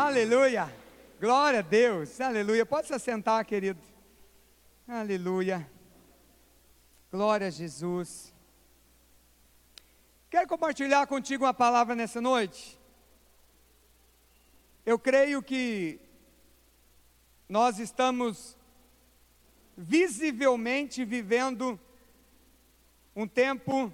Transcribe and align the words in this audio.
Aleluia. 0.00 0.72
Glória 1.20 1.58
a 1.58 1.62
Deus. 1.62 2.20
Aleluia. 2.20 2.64
Pode 2.64 2.86
se 2.86 2.94
assentar, 2.94 3.44
querido. 3.44 3.80
Aleluia. 4.86 5.68
Glória 7.10 7.48
a 7.48 7.50
Jesus. 7.50 8.32
Quero 10.30 10.46
compartilhar 10.46 11.04
contigo 11.08 11.44
uma 11.44 11.52
palavra 11.52 11.96
nessa 11.96 12.20
noite. 12.20 12.78
Eu 14.86 15.00
creio 15.00 15.42
que 15.42 15.98
nós 17.48 17.80
estamos 17.80 18.56
visivelmente 19.76 21.04
vivendo 21.04 21.78
um 23.16 23.26
tempo 23.26 23.92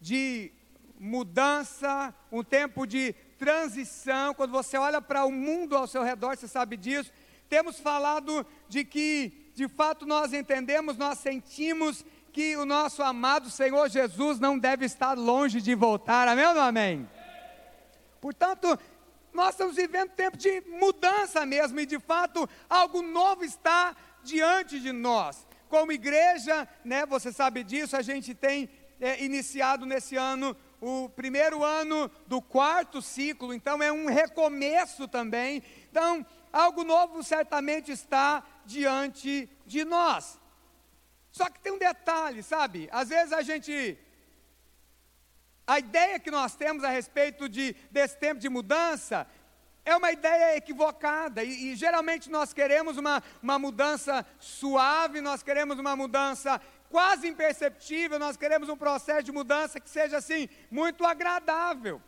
de 0.00 0.50
mudança, 0.98 2.14
um 2.32 2.42
tempo 2.42 2.86
de 2.86 3.14
transição. 3.38 4.34
Quando 4.34 4.50
você 4.50 4.76
olha 4.76 5.00
para 5.00 5.24
o 5.24 5.30
mundo 5.30 5.76
ao 5.76 5.86
seu 5.86 6.02
redor, 6.02 6.36
você 6.36 6.48
sabe 6.48 6.76
disso. 6.76 7.10
Temos 7.48 7.78
falado 7.78 8.44
de 8.68 8.84
que, 8.84 9.50
de 9.54 9.68
fato, 9.68 10.04
nós 10.04 10.32
entendemos, 10.32 10.96
nós 10.96 11.18
sentimos 11.18 12.04
que 12.32 12.56
o 12.56 12.66
nosso 12.66 13.02
amado 13.02 13.50
Senhor 13.50 13.88
Jesus 13.88 14.38
não 14.38 14.58
deve 14.58 14.84
estar 14.84 15.14
longe 15.16 15.60
de 15.60 15.74
voltar. 15.74 16.28
Amém 16.28 16.46
ou 16.46 16.54
não 16.54 16.62
amém? 16.62 17.08
Portanto, 18.20 18.78
nós 19.32 19.50
estamos 19.50 19.76
vivendo 19.76 20.10
tempo 20.10 20.36
de 20.36 20.60
mudança 20.62 21.46
mesmo, 21.46 21.78
e 21.80 21.86
de 21.86 21.98
fato, 21.98 22.48
algo 22.68 23.02
novo 23.02 23.44
está 23.44 23.96
diante 24.22 24.80
de 24.80 24.92
nós. 24.92 25.46
Como 25.68 25.92
igreja, 25.92 26.66
né, 26.84 27.06
você 27.06 27.32
sabe 27.32 27.62
disso, 27.62 27.96
a 27.96 28.02
gente 28.02 28.34
tem 28.34 28.68
é, 29.00 29.22
iniciado 29.22 29.86
nesse 29.86 30.16
ano 30.16 30.56
o 30.80 31.08
primeiro 31.08 31.64
ano 31.64 32.10
do 32.26 32.40
quarto 32.40 33.02
ciclo, 33.02 33.52
então 33.52 33.82
é 33.82 33.90
um 33.90 34.06
recomeço 34.06 35.08
também. 35.08 35.62
Então, 35.90 36.24
algo 36.52 36.84
novo 36.84 37.22
certamente 37.22 37.90
está 37.90 38.42
diante 38.64 39.48
de 39.66 39.84
nós. 39.84 40.38
Só 41.30 41.48
que 41.50 41.60
tem 41.60 41.72
um 41.72 41.78
detalhe, 41.78 42.42
sabe? 42.42 42.88
Às 42.92 43.08
vezes 43.08 43.32
a 43.32 43.42
gente. 43.42 43.98
A 45.66 45.78
ideia 45.78 46.18
que 46.18 46.30
nós 46.30 46.56
temos 46.56 46.82
a 46.82 46.88
respeito 46.88 47.46
de, 47.46 47.74
desse 47.90 48.16
tempo 48.16 48.40
de 48.40 48.48
mudança 48.48 49.26
é 49.88 49.96
uma 49.96 50.12
ideia 50.12 50.54
equivocada, 50.54 51.42
e, 51.42 51.72
e, 51.72 51.74
geralmente 51.74 52.28
nós 52.28 52.52
queremos 52.52 52.98
uma, 52.98 53.22
uma 53.42 53.58
mudança 53.58 54.24
suave, 54.38 55.22
nós 55.22 55.42
queremos 55.42 55.78
uma 55.78 55.96
mudança 55.96 56.60
quase 56.90 57.26
imperceptível, 57.26 58.18
nós 58.18 58.36
queremos 58.36 58.68
um 58.68 58.76
processo 58.76 59.22
de 59.22 59.32
mudança 59.32 59.80
que 59.80 59.88
seja 59.88 60.18
assim, 60.18 60.46
muito 60.70 61.06
agradável. 61.06 62.02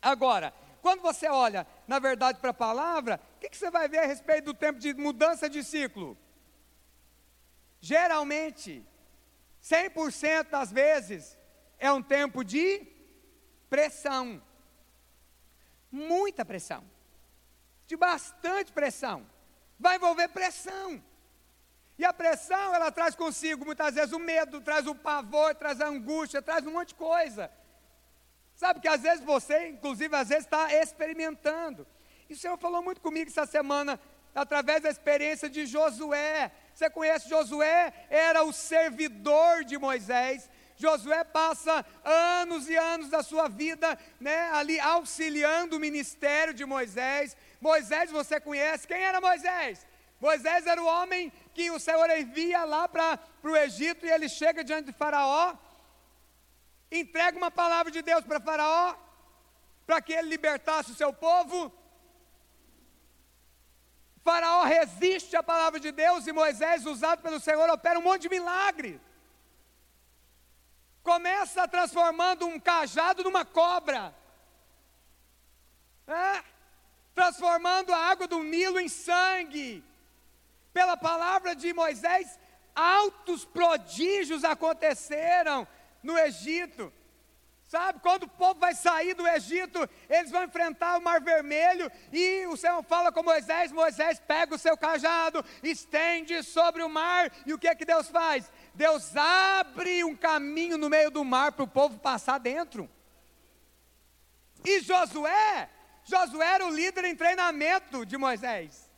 Agora, 0.00 0.54
quando 0.80 1.02
você 1.02 1.28
olha, 1.28 1.66
na 1.86 1.98
verdade, 1.98 2.38
para 2.38 2.52
a 2.52 2.54
palavra, 2.54 3.20
o 3.36 3.40
que, 3.40 3.50
que 3.50 3.56
você 3.58 3.70
vai 3.70 3.86
ver 3.86 3.98
a 3.98 4.06
respeito 4.06 4.46
do 4.46 4.54
tempo 4.54 4.78
de 4.78 4.94
mudança 4.94 5.46
de 5.46 5.62
ciclo? 5.62 6.16
Geralmente, 7.82 8.82
100% 9.62 10.48
das 10.48 10.72
vezes, 10.72 11.36
é 11.78 11.92
um 11.92 12.02
tempo 12.02 12.42
de 12.42 12.86
pressão. 13.68 14.42
Muita 15.92 16.46
pressão. 16.46 16.82
De 17.90 17.96
bastante 17.96 18.70
pressão. 18.70 19.26
Vai 19.76 19.96
envolver 19.96 20.28
pressão. 20.28 21.02
E 21.98 22.04
a 22.04 22.12
pressão, 22.12 22.72
ela 22.72 22.92
traz 22.92 23.16
consigo 23.16 23.64
muitas 23.64 23.96
vezes 23.96 24.12
o 24.12 24.18
medo, 24.20 24.60
traz 24.60 24.86
o 24.86 24.94
pavor, 24.94 25.56
traz 25.56 25.80
a 25.80 25.88
angústia, 25.88 26.40
traz 26.40 26.64
um 26.64 26.74
monte 26.76 26.90
de 26.90 26.94
coisa. 26.94 27.50
Sabe 28.54 28.78
que 28.78 28.86
às 28.86 29.02
vezes 29.02 29.24
você, 29.24 29.70
inclusive, 29.70 30.14
às 30.14 30.28
vezes 30.28 30.44
está 30.44 30.72
experimentando. 30.72 31.84
E 32.28 32.34
o 32.34 32.36
Senhor 32.36 32.56
falou 32.58 32.80
muito 32.80 33.00
comigo 33.00 33.28
essa 33.28 33.44
semana, 33.44 33.98
através 34.32 34.84
da 34.84 34.88
experiência 34.88 35.50
de 35.50 35.66
Josué. 35.66 36.52
Você 36.72 36.88
conhece 36.88 37.28
Josué? 37.28 37.92
Era 38.08 38.44
o 38.44 38.52
servidor 38.52 39.64
de 39.64 39.76
Moisés. 39.76 40.48
Josué 40.76 41.22
passa 41.24 41.84
anos 42.04 42.68
e 42.68 42.76
anos 42.76 43.10
da 43.10 43.22
sua 43.22 43.48
vida, 43.48 43.98
né, 44.18 44.50
ali 44.52 44.80
auxiliando 44.80 45.76
o 45.76 45.80
ministério 45.80 46.54
de 46.54 46.64
Moisés. 46.64 47.36
Moisés, 47.60 48.10
você 48.10 48.40
conhece? 48.40 48.86
Quem 48.86 49.02
era 49.02 49.20
Moisés? 49.20 49.86
Moisés 50.20 50.66
era 50.66 50.82
o 50.82 50.86
homem 50.86 51.32
que 51.54 51.70
o 51.70 51.78
Senhor 51.78 52.08
envia 52.10 52.64
lá 52.64 52.88
para 52.88 53.18
o 53.42 53.56
Egito 53.56 54.04
e 54.04 54.10
ele 54.10 54.28
chega 54.28 54.64
diante 54.64 54.86
de 54.86 54.92
Faraó, 54.92 55.54
entrega 56.90 57.36
uma 57.36 57.50
palavra 57.50 57.90
de 57.90 58.02
Deus 58.02 58.24
para 58.24 58.40
Faraó, 58.40 58.94
para 59.86 60.00
que 60.00 60.12
ele 60.12 60.28
libertasse 60.28 60.92
o 60.92 60.94
seu 60.94 61.12
povo. 61.12 61.72
Faraó 64.22 64.64
resiste 64.64 65.36
à 65.36 65.42
palavra 65.42 65.80
de 65.80 65.90
Deus 65.90 66.26
e 66.26 66.32
Moisés, 66.32 66.86
usado 66.86 67.22
pelo 67.22 67.40
Senhor, 67.40 67.68
opera 67.70 67.98
um 67.98 68.02
monte 68.02 68.22
de 68.22 68.28
milagre. 68.28 69.00
Começa 71.02 71.66
transformando 71.66 72.46
um 72.46 72.60
cajado 72.60 73.24
numa 73.24 73.44
cobra. 73.44 74.14
É? 76.06 76.44
Transformando 77.30 77.94
a 77.94 77.96
água 77.96 78.26
do 78.26 78.42
Nilo 78.42 78.80
em 78.80 78.88
sangue 78.88 79.84
pela 80.72 80.96
palavra 80.96 81.54
de 81.54 81.72
Moisés, 81.72 82.36
altos 82.74 83.44
prodígios 83.44 84.42
aconteceram 84.42 85.66
no 86.02 86.18
Egito. 86.18 86.92
Sabe, 87.62 88.00
quando 88.00 88.24
o 88.24 88.28
povo 88.28 88.58
vai 88.58 88.74
sair 88.74 89.14
do 89.14 89.28
Egito, 89.28 89.88
eles 90.08 90.32
vão 90.32 90.42
enfrentar 90.42 90.98
o 90.98 91.00
Mar 91.00 91.20
Vermelho 91.20 91.88
e 92.12 92.48
o 92.48 92.56
Senhor 92.56 92.82
fala 92.82 93.12
com 93.12 93.22
Moisés: 93.22 93.70
Moisés 93.70 94.18
pega 94.18 94.56
o 94.56 94.58
seu 94.58 94.76
cajado, 94.76 95.44
estende 95.62 96.42
sobre 96.42 96.82
o 96.82 96.88
mar, 96.88 97.30
e 97.46 97.54
o 97.54 97.58
que 97.60 97.68
é 97.68 97.76
que 97.76 97.84
Deus 97.84 98.08
faz? 98.08 98.50
Deus 98.74 99.16
abre 99.16 100.02
um 100.02 100.16
caminho 100.16 100.76
no 100.76 100.90
meio 100.90 101.12
do 101.12 101.24
mar 101.24 101.52
para 101.52 101.62
o 101.62 101.68
povo 101.68 101.96
passar 101.96 102.38
dentro. 102.38 102.90
E 104.64 104.80
Josué, 104.80 105.70
Josué 106.10 106.46
era 106.56 106.66
o 106.66 106.74
líder 106.80 107.04
em 107.04 107.16
treinamento 107.16 108.04
de 108.04 108.16
Moisés 108.16 108.90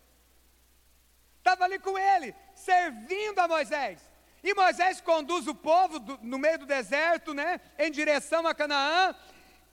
estava 1.43 1.65
ali 1.65 1.79
com 1.79 1.99
ele, 1.99 2.35
servindo 2.55 3.39
a 3.41 3.49
Moisés. 3.49 4.01
E 4.43 4.55
Moisés 4.55 5.01
conduz 5.01 5.47
o 5.47 5.55
povo 5.55 5.99
do, 5.99 6.19
no 6.23 6.39
meio 6.39 6.61
do 6.61 6.67
deserto, 6.67 7.35
né, 7.35 7.61
em 7.79 7.91
direção 7.91 8.47
a 8.47 8.55
Canaã. 8.55 9.15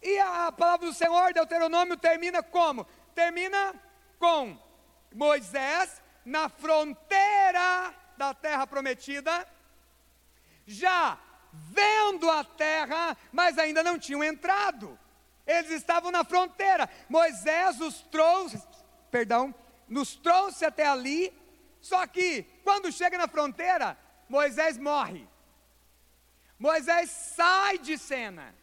E 0.01 0.19
a, 0.19 0.51
palavra 0.51 0.87
do 0.87 0.93
Senhor, 0.93 1.33
Deuteronômio, 1.33 1.95
termina 1.95 2.41
como? 2.43 2.85
Termina 3.13 3.73
com 4.17 4.57
Moisés 5.13 6.01
na 6.25 6.49
fronteira 6.49 7.93
da 8.17 8.33
terra 8.33 8.67
prometida, 8.67 9.47
já 10.65 11.17
vendo 11.51 12.29
a 12.29 12.43
terra, 12.43 13.17
mas 13.31 13.57
ainda 13.57 13.81
não 13.81 13.97
tinham 13.97 14.23
entrado. 14.23 14.97
Eles 15.49 15.71
estavam 15.71 16.11
na 16.11 16.23
fronteira. 16.23 16.89
Moisés 17.09 17.81
os 17.81 18.01
trouxe, 18.03 18.61
perdão, 19.09 19.53
nos 19.87 20.15
trouxe 20.15 20.63
até 20.63 20.85
ali 20.87 21.33
só 21.81 22.05
que, 22.05 22.43
quando 22.63 22.91
chega 22.91 23.17
na 23.17 23.27
fronteira, 23.27 23.97
Moisés 24.27 24.77
morre. 24.77 25.27
Moisés 26.57 27.09
sai 27.09 27.77
de 27.77 27.97
cena. 27.97 28.53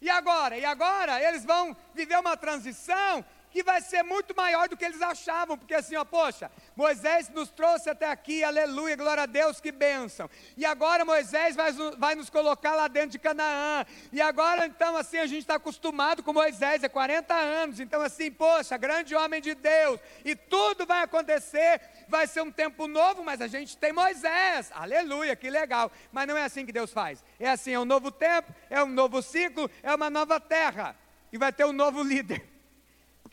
E 0.00 0.10
agora? 0.10 0.58
E 0.58 0.64
agora 0.64 1.22
eles 1.22 1.44
vão 1.44 1.76
viver 1.94 2.18
uma 2.18 2.36
transição 2.36 3.24
que 3.56 3.62
vai 3.62 3.80
ser 3.80 4.02
muito 4.02 4.36
maior 4.36 4.68
do 4.68 4.76
que 4.76 4.84
eles 4.84 5.00
achavam, 5.00 5.56
porque 5.56 5.72
assim, 5.72 5.96
ó, 5.96 6.04
poxa, 6.04 6.50
Moisés 6.76 7.30
nos 7.30 7.48
trouxe 7.48 7.88
até 7.88 8.10
aqui, 8.10 8.44
aleluia, 8.44 8.94
glória 8.94 9.22
a 9.22 9.26
Deus, 9.26 9.62
que 9.62 9.72
bênção. 9.72 10.28
E 10.58 10.66
agora 10.66 11.06
Moisés 11.06 11.56
vai, 11.56 11.72
vai 11.96 12.14
nos 12.14 12.28
colocar 12.28 12.74
lá 12.74 12.86
dentro 12.86 13.12
de 13.12 13.18
Canaã. 13.18 13.86
E 14.12 14.20
agora, 14.20 14.66
então, 14.66 14.94
assim, 14.94 15.16
a 15.16 15.24
gente 15.24 15.38
está 15.38 15.54
acostumado 15.54 16.22
com 16.22 16.34
Moisés, 16.34 16.84
é 16.84 16.88
40 16.90 17.32
anos, 17.32 17.80
então, 17.80 18.02
assim, 18.02 18.30
poxa, 18.30 18.76
grande 18.76 19.14
homem 19.14 19.40
de 19.40 19.54
Deus, 19.54 19.98
e 20.22 20.36
tudo 20.36 20.84
vai 20.84 21.02
acontecer, 21.02 21.80
vai 22.08 22.26
ser 22.26 22.42
um 22.42 22.52
tempo 22.52 22.86
novo, 22.86 23.24
mas 23.24 23.40
a 23.40 23.46
gente 23.46 23.74
tem 23.78 23.90
Moisés, 23.90 24.70
aleluia, 24.74 25.34
que 25.34 25.48
legal. 25.48 25.90
Mas 26.12 26.28
não 26.28 26.36
é 26.36 26.42
assim 26.42 26.66
que 26.66 26.72
Deus 26.72 26.92
faz, 26.92 27.24
é 27.40 27.48
assim, 27.48 27.72
é 27.72 27.80
um 27.80 27.86
novo 27.86 28.10
tempo, 28.10 28.54
é 28.68 28.84
um 28.84 28.90
novo 28.90 29.22
ciclo, 29.22 29.70
é 29.82 29.94
uma 29.94 30.10
nova 30.10 30.38
terra, 30.38 30.94
e 31.32 31.38
vai 31.38 31.50
ter 31.54 31.64
um 31.64 31.72
novo 31.72 32.02
líder 32.02 32.55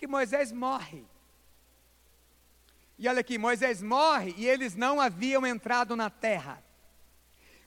que 0.04 0.08
Moisés 0.08 0.52
morre. 0.52 1.06
E 3.00 3.08
olha 3.08 3.22
aqui, 3.22 3.38
Moisés 3.38 3.82
morre 3.82 4.36
e 4.38 4.46
eles 4.46 4.76
não 4.76 5.00
haviam 5.00 5.48
entrado 5.48 5.96
na 5.96 6.10
terra. 6.10 6.62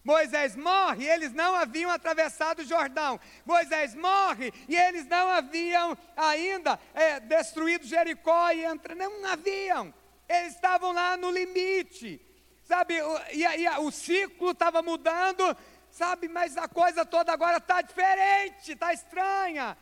Moisés 0.04 0.54
morre 0.54 1.04
e 1.04 1.08
eles 1.08 1.32
não 1.32 1.54
haviam 1.54 1.90
atravessado 1.90 2.58
o 2.58 2.64
Jordão. 2.66 3.18
Moisés 3.46 3.94
morre 3.94 4.52
e 4.68 4.76
eles 4.76 5.06
não 5.06 5.30
haviam 5.30 5.96
ainda 6.14 6.78
é, 6.92 7.20
destruído 7.20 7.86
Jericó 7.86 8.50
e 8.50 8.66
entra, 8.66 8.94
não 8.94 9.24
haviam. 9.24 9.94
Eles 10.28 10.54
estavam 10.56 10.92
lá 10.92 11.16
no 11.16 11.30
limite, 11.30 12.20
sabe? 12.64 12.96
E, 13.32 13.44
e 13.44 13.68
o 13.78 13.90
ciclo 13.90 14.50
estava 14.50 14.82
mudando, 14.82 15.56
sabe? 15.90 16.28
Mas 16.28 16.54
a 16.58 16.68
coisa 16.68 17.02
toda 17.06 17.32
agora 17.32 17.56
está 17.56 17.80
diferente, 17.80 18.72
está 18.72 18.92
estranha. 18.92 19.74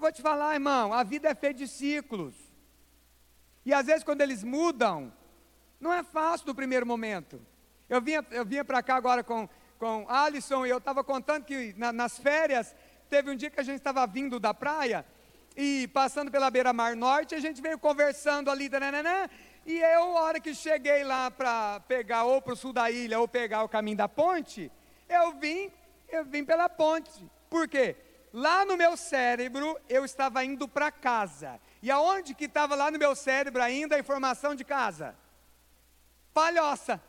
Vou 0.00 0.10
te 0.10 0.22
falar, 0.22 0.54
irmão, 0.54 0.94
a 0.94 1.02
vida 1.02 1.28
é 1.28 1.34
feita 1.34 1.58
de 1.58 1.68
ciclos. 1.68 2.34
E 3.66 3.74
às 3.74 3.84
vezes 3.84 4.02
quando 4.02 4.22
eles 4.22 4.42
mudam, 4.42 5.12
não 5.78 5.92
é 5.92 6.02
fácil 6.02 6.46
no 6.46 6.54
primeiro 6.54 6.86
momento. 6.86 7.38
Eu 7.86 8.00
vinha, 8.00 8.24
eu 8.30 8.42
vinha 8.46 8.64
para 8.64 8.82
cá 8.82 8.96
agora 8.96 9.22
com, 9.22 9.46
com 9.78 10.06
Alisson 10.08 10.64
e 10.64 10.70
eu 10.70 10.78
estava 10.78 11.04
contando 11.04 11.44
que 11.44 11.74
na, 11.76 11.92
nas 11.92 12.18
férias, 12.18 12.74
teve 13.10 13.30
um 13.30 13.36
dia 13.36 13.50
que 13.50 13.60
a 13.60 13.62
gente 13.62 13.76
estava 13.76 14.06
vindo 14.06 14.40
da 14.40 14.54
praia 14.54 15.04
e 15.54 15.86
passando 15.88 16.30
pela 16.30 16.50
beira-mar 16.50 16.96
norte, 16.96 17.34
a 17.34 17.40
gente 17.40 17.60
veio 17.60 17.78
conversando 17.78 18.50
ali, 18.50 18.70
dananana, 18.70 19.28
e 19.66 19.80
eu, 19.80 20.16
a 20.16 20.22
hora 20.22 20.40
que 20.40 20.54
cheguei 20.54 21.04
lá 21.04 21.30
para 21.30 21.80
pegar 21.80 22.24
ou 22.24 22.40
para 22.40 22.54
o 22.54 22.56
sul 22.56 22.72
da 22.72 22.90
ilha 22.90 23.20
ou 23.20 23.28
pegar 23.28 23.64
o 23.64 23.68
caminho 23.68 23.98
da 23.98 24.08
ponte, 24.08 24.72
eu 25.06 25.32
vim, 25.32 25.70
eu 26.08 26.24
vim 26.24 26.42
pela 26.42 26.70
ponte. 26.70 27.22
Por 27.50 27.68
quê? 27.68 27.96
Lá 28.32 28.64
no 28.64 28.76
meu 28.76 28.96
cérebro 28.96 29.78
eu 29.88 30.04
estava 30.04 30.44
indo 30.44 30.68
para 30.68 30.90
casa. 30.92 31.60
E 31.82 31.90
aonde 31.90 32.34
que 32.34 32.44
estava 32.44 32.74
lá 32.74 32.90
no 32.90 32.98
meu 32.98 33.14
cérebro 33.14 33.62
ainda 33.62 33.96
a 33.96 33.98
informação 33.98 34.54
de 34.54 34.64
casa? 34.64 35.16
Palhoça. 36.32 37.00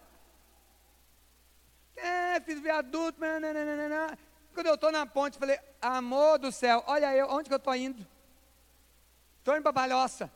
É, 1.95 2.39
fiz 2.41 2.59
viaduto, 2.59 3.19
nananana. 3.19 4.18
Quando 4.53 4.68
eu 4.68 4.75
estou 4.75 4.91
na 4.91 5.06
ponte, 5.06 5.38
falei, 5.38 5.59
amor 5.81 6.39
do 6.39 6.51
céu, 6.51 6.83
olha 6.88 7.15
eu, 7.15 7.27
onde 7.29 7.47
que 7.47 7.53
eu 7.53 7.57
estou 7.57 7.75
indo? 7.75 8.06
Estou 9.39 9.56
indo 9.56 9.63
para 9.63 9.74
Palhoça. 9.74 10.31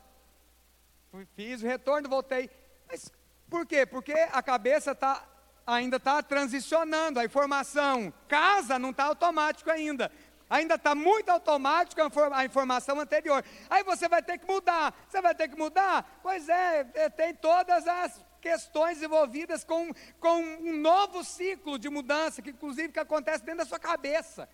Fiz 1.34 1.62
o 1.62 1.66
retorno, 1.66 2.08
voltei. 2.08 2.50
Mas 2.88 3.12
por 3.48 3.66
quê? 3.66 3.86
Porque 3.86 4.12
a 4.12 4.42
cabeça 4.42 4.94
tá, 4.94 5.24
ainda 5.66 5.96
está 5.96 6.22
transicionando, 6.22 7.20
a 7.20 7.24
informação 7.24 8.12
casa 8.28 8.78
não 8.78 8.90
está 8.90 9.04
automático 9.04 9.70
ainda. 9.70 10.10
Ainda 10.48 10.76
está 10.76 10.94
muito 10.94 11.28
automático 11.28 12.00
a 12.32 12.44
informação 12.44 13.00
anterior. 13.00 13.44
Aí 13.68 13.82
você 13.82 14.08
vai 14.08 14.22
ter 14.22 14.38
que 14.38 14.46
mudar. 14.46 14.94
Você 15.08 15.20
vai 15.20 15.34
ter 15.34 15.48
que 15.48 15.56
mudar? 15.56 16.20
Pois 16.22 16.48
é, 16.48 16.86
é 16.94 17.08
tem 17.10 17.34
todas 17.34 17.86
as 17.86 18.24
questões 18.40 19.02
envolvidas 19.02 19.64
com, 19.64 19.92
com 20.20 20.40
um 20.40 20.76
novo 20.76 21.24
ciclo 21.24 21.78
de 21.78 21.90
mudança, 21.90 22.40
que 22.40 22.50
inclusive 22.50 22.92
que 22.92 23.00
acontece 23.00 23.44
dentro 23.44 23.58
da 23.58 23.66
sua 23.66 23.80
cabeça. 23.80 24.48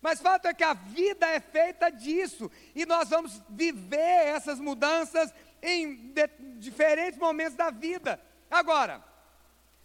Mas 0.00 0.20
fato 0.20 0.46
é 0.46 0.54
que 0.54 0.62
a 0.62 0.74
vida 0.74 1.26
é 1.26 1.40
feita 1.40 1.90
disso, 1.90 2.48
e 2.74 2.86
nós 2.86 3.08
vamos 3.08 3.42
viver 3.48 4.28
essas 4.28 4.60
mudanças 4.60 5.34
em 5.60 6.12
de, 6.12 6.28
diferentes 6.56 7.18
momentos 7.18 7.54
da 7.54 7.70
vida. 7.70 8.20
Agora, 8.48 9.04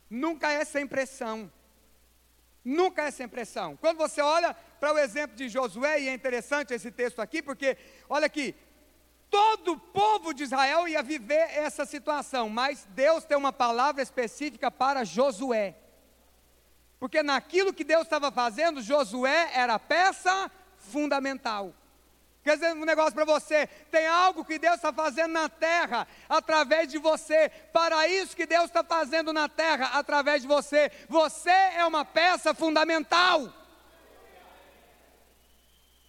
nunca 0.08 0.52
é 0.52 0.64
sem 0.64 0.86
pressão. 0.86 1.52
Nunca 2.64 3.04
é 3.04 3.12
sem 3.12 3.28
pressão. 3.28 3.76
Quando 3.76 3.98
você 3.98 4.22
olha 4.22 4.54
para 4.80 4.94
o 4.94 4.98
exemplo 4.98 5.36
de 5.36 5.50
Josué, 5.50 6.02
e 6.02 6.10
é 6.10 6.14
interessante 6.14 6.74
esse 6.74 6.92
texto 6.92 7.22
aqui, 7.22 7.42
porque, 7.42 7.78
olha 8.10 8.26
aqui, 8.26 8.56
todo 9.30 9.74
o 9.74 9.80
povo 9.80 10.34
de 10.34 10.44
Israel 10.44 10.88
ia 10.88 11.04
viver 11.04 11.50
essa 11.58 11.86
situação, 11.86 12.50
mas 12.50 12.88
Deus 12.92 13.26
tem 13.26 13.36
uma 13.36 13.52
palavra 13.52 14.02
específica 14.02 14.72
para 14.72 15.04
Josué. 15.04 15.76
Porque 17.00 17.22
naquilo 17.22 17.74
que 17.74 17.84
Deus 17.84 18.04
estava 18.04 18.32
fazendo, 18.32 18.82
Josué 18.82 19.50
era 19.54 19.78
peça 19.78 20.50
fundamental. 20.78 21.74
Quer 22.44 22.56
dizer, 22.56 22.74
um 22.74 22.84
negócio 22.84 23.14
para 23.14 23.24
você: 23.24 23.68
tem 23.90 24.06
algo 24.06 24.44
que 24.44 24.60
Deus 24.60 24.76
está 24.76 24.92
fazendo 24.92 25.32
na 25.32 25.48
terra 25.48 26.06
através 26.28 26.90
de 26.90 26.98
você. 26.98 27.50
Para 27.72 28.08
isso 28.08 28.36
que 28.36 28.46
Deus 28.46 28.66
está 28.66 28.84
fazendo 28.84 29.32
na 29.32 29.48
terra 29.48 29.98
através 29.98 30.42
de 30.42 30.48
você. 30.48 30.92
Você 31.08 31.50
é 31.50 31.86
uma 31.86 32.04
peça 32.04 32.54
fundamental. 32.54 33.52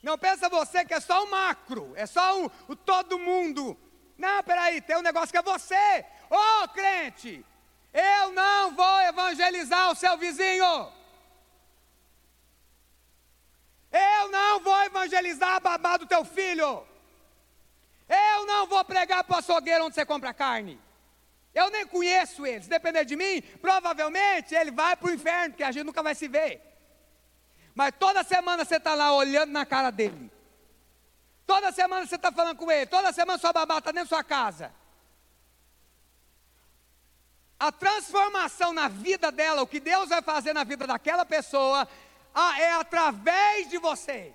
Não 0.03 0.19
pensa 0.19 0.49
você 0.49 0.85
que 0.85 0.93
é 0.93 1.01
só 1.01 1.25
o 1.25 1.31
macro, 1.31 1.93
é 1.95 2.05
só 2.05 2.45
o, 2.69 2.77
todo 2.77 3.19
mundo. 3.19 3.79
Não, 4.19 4.43
peraí, 4.43 4.81
tem 4.81 4.97
um 4.97 5.03
negócio 5.03 5.31
que 5.31 5.39
é 5.39 5.43
você. 5.43 6.05
Ô 6.29 6.37
oh, 6.37 6.69
crente, 6.69 7.45
eu 7.93 8.33
não 8.33 8.75
vou 8.75 9.01
evangelizar 9.03 9.91
o 9.91 9.95
seu 9.95 10.19
vizinho. 10.19 10.93
Eu 13.95 14.29
não 14.29 14.59
vou 14.59 14.83
evangelizar 14.83 15.55
a 15.55 15.61
babá 15.61 15.97
do 15.97 16.07
teu 16.07 16.25
filho. 16.25 16.85
Eu 18.09 18.45
não 18.45 18.67
vou 18.67 18.85
pregar 18.85 19.23
para 19.23 19.37
o 19.37 19.39
açougueiro 19.39 19.85
onde 19.85 19.95
você 19.95 20.05
compra 20.05 20.35
carne. 20.35 20.81
Eu 21.55 21.71
nem 21.71 21.87
conheço 21.87 22.45
ele. 22.45 22.65
Se 22.65 22.69
depender 22.69 23.05
de 23.05 23.15
mim, 23.15 23.41
provavelmente 23.61 24.53
ele 24.53 24.73
vai 24.73 24.97
para 24.97 25.07
o 25.07 25.15
inferno, 25.15 25.51
porque 25.51 25.63
a 25.63 25.71
gente 25.71 25.87
nunca 25.87 26.03
vai 26.03 26.15
se 26.15 26.27
ver. 26.27 26.61
Mas 27.73 27.95
toda 27.97 28.25
semana 28.25 28.65
você 28.65 28.77
está 28.77 28.95
lá 28.95 29.15
olhando 29.15 29.53
na 29.53 29.65
cara 29.65 29.91
dele. 29.91 30.31
Toda 31.47 31.71
semana 31.71 32.05
você 32.05 32.17
está 32.17 32.33
falando 32.33 32.57
com 32.57 32.71
ele. 32.73 32.87
Toda 32.87 33.13
semana 33.13 33.39
sua 33.39 33.53
babá 33.53 33.79
está 33.79 33.93
dentro 33.93 34.11
da 34.11 34.17
sua 34.17 34.25
casa. 34.25 34.73
A 37.59 37.71
transformação 37.71 38.73
na 38.73 38.89
vida 38.89 39.31
dela, 39.31 39.63
o 39.63 39.67
que 39.67 39.79
Deus 39.79 40.09
vai 40.09 40.21
fazer 40.21 40.53
na 40.53 40.65
vida 40.65 40.87
daquela 40.87 41.25
pessoa, 41.25 41.89
é 42.35 42.73
através 42.73 43.69
de 43.69 43.79
você. 43.79 44.33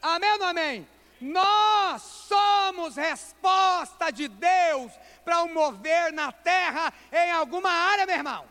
Amém 0.00 0.32
ou 0.32 0.44
amém? 0.44 0.88
Nós 1.20 2.00
somos 2.00 2.96
resposta 2.96 4.10
de 4.10 4.26
Deus 4.26 4.90
para 5.24 5.42
um 5.42 5.52
mover 5.52 6.12
na 6.12 6.32
terra 6.32 6.92
em 7.12 7.30
alguma 7.32 7.70
área, 7.70 8.06
meu 8.06 8.16
irmão. 8.16 8.48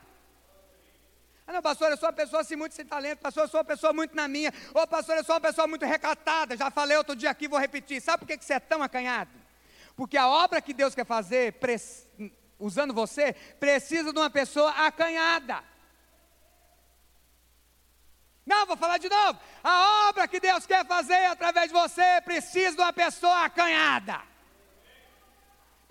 Ah, 1.48 1.54
não, 1.54 1.64
pastor, 1.64 1.90
eu 1.90 1.98
sou 1.98 2.08
uma 2.08 2.14
pessoa 2.14 2.44
assim 2.44 2.56
muito 2.56 2.76
sem 2.76 2.86
talento, 2.86 3.22
pastor, 3.22 3.46
eu 3.46 3.50
sou 3.50 3.60
uma 3.60 3.66
pessoa 3.66 3.92
muito 3.92 4.16
na 4.16 4.28
minha, 4.28 4.54
ou 4.72 4.86
pastor, 4.86 5.18
eu 5.18 5.24
sou 5.24 5.34
uma 5.34 5.42
pessoa 5.42 5.68
muito 5.68 5.84
recatada, 5.84 6.56
já 6.56 6.70
falei 6.70 6.96
outro 6.96 7.16
dia 7.16 7.32
aqui, 7.32 7.48
vou 7.48 7.58
repetir. 7.58 8.00
Sabe 8.00 8.20
por 8.20 8.28
que 8.28 8.46
você 8.46 8.54
é 8.54 8.60
tão 8.60 8.84
acanhado? 8.84 9.32
Porque 9.96 10.16
a 10.16 10.28
obra 10.28 10.62
que 10.62 10.76
Deus 10.76 10.94
quer 10.94 11.08
fazer, 11.08 11.56
usando 12.60 12.94
você, 12.94 13.34
precisa 13.60 14.14
de 14.14 14.20
uma 14.20 14.30
pessoa 14.30 14.70
acanhada. 14.70 15.64
Não, 18.50 18.66
vou 18.66 18.76
falar 18.76 18.98
de 18.98 19.08
novo. 19.08 19.40
A 19.64 20.10
obra 20.10 20.28
que 20.28 20.40
Deus 20.40 20.66
quer 20.66 20.84
fazer 20.84 21.26
através 21.26 21.68
de 21.68 21.74
você 21.74 22.20
precisa 22.26 22.76
de 22.76 22.82
uma 22.82 22.92
pessoa 22.92 23.46
acanhada. 23.46 24.24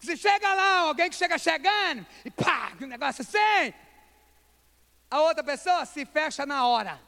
Se 0.01 0.17
chega 0.17 0.53
lá, 0.55 0.79
alguém 0.81 1.09
que 1.09 1.15
chega 1.15 1.39
chegando, 1.39 2.05
e 2.25 2.31
pá, 2.33 2.73
um 2.81 2.87
negócio 2.87 3.23
assim, 3.23 3.73
a 5.09 5.21
outra 5.21 5.45
pessoa 5.45 5.87
se 5.87 6.05
fecha 6.05 6.45
na 6.45 6.67
hora. 6.67 7.01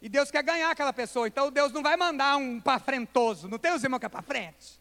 E 0.00 0.08
Deus 0.08 0.30
quer 0.30 0.42
ganhar 0.42 0.70
aquela 0.70 0.94
pessoa, 0.94 1.28
então 1.28 1.50
Deus 1.50 1.70
não 1.70 1.82
vai 1.82 1.98
mandar 1.98 2.36
um 2.38 2.58
para 2.58 2.78
frentoso. 2.78 3.48
Não 3.48 3.58
tem 3.58 3.74
os 3.74 3.84
irmãos 3.84 4.00
que 4.00 4.06
é 4.06 4.08
para 4.08 4.22
frente. 4.22 4.80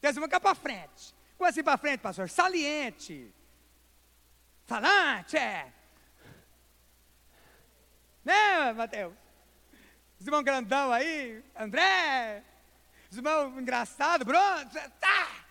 Tem 0.00 0.10
os 0.10 0.16
irmãos 0.16 0.30
que 0.30 0.36
é 0.36 0.40
para 0.40 0.54
frente. 0.54 1.14
Como 1.36 1.50
assim 1.50 1.62
para 1.62 1.76
frente, 1.76 2.00
pastor? 2.00 2.30
Saliente. 2.30 3.30
Falante, 4.64 5.36
é. 5.36 5.70
Né, 8.24 8.72
Mateus? 8.72 9.14
Os 10.18 10.26
irmãos 10.26 10.42
grandão 10.42 10.92
aí, 10.92 11.42
André, 11.56 12.44
os 13.10 13.16
irmãos 13.16 13.58
engraçados, 13.58 14.24
Bruno, 14.24 14.70
tá. 15.00 15.44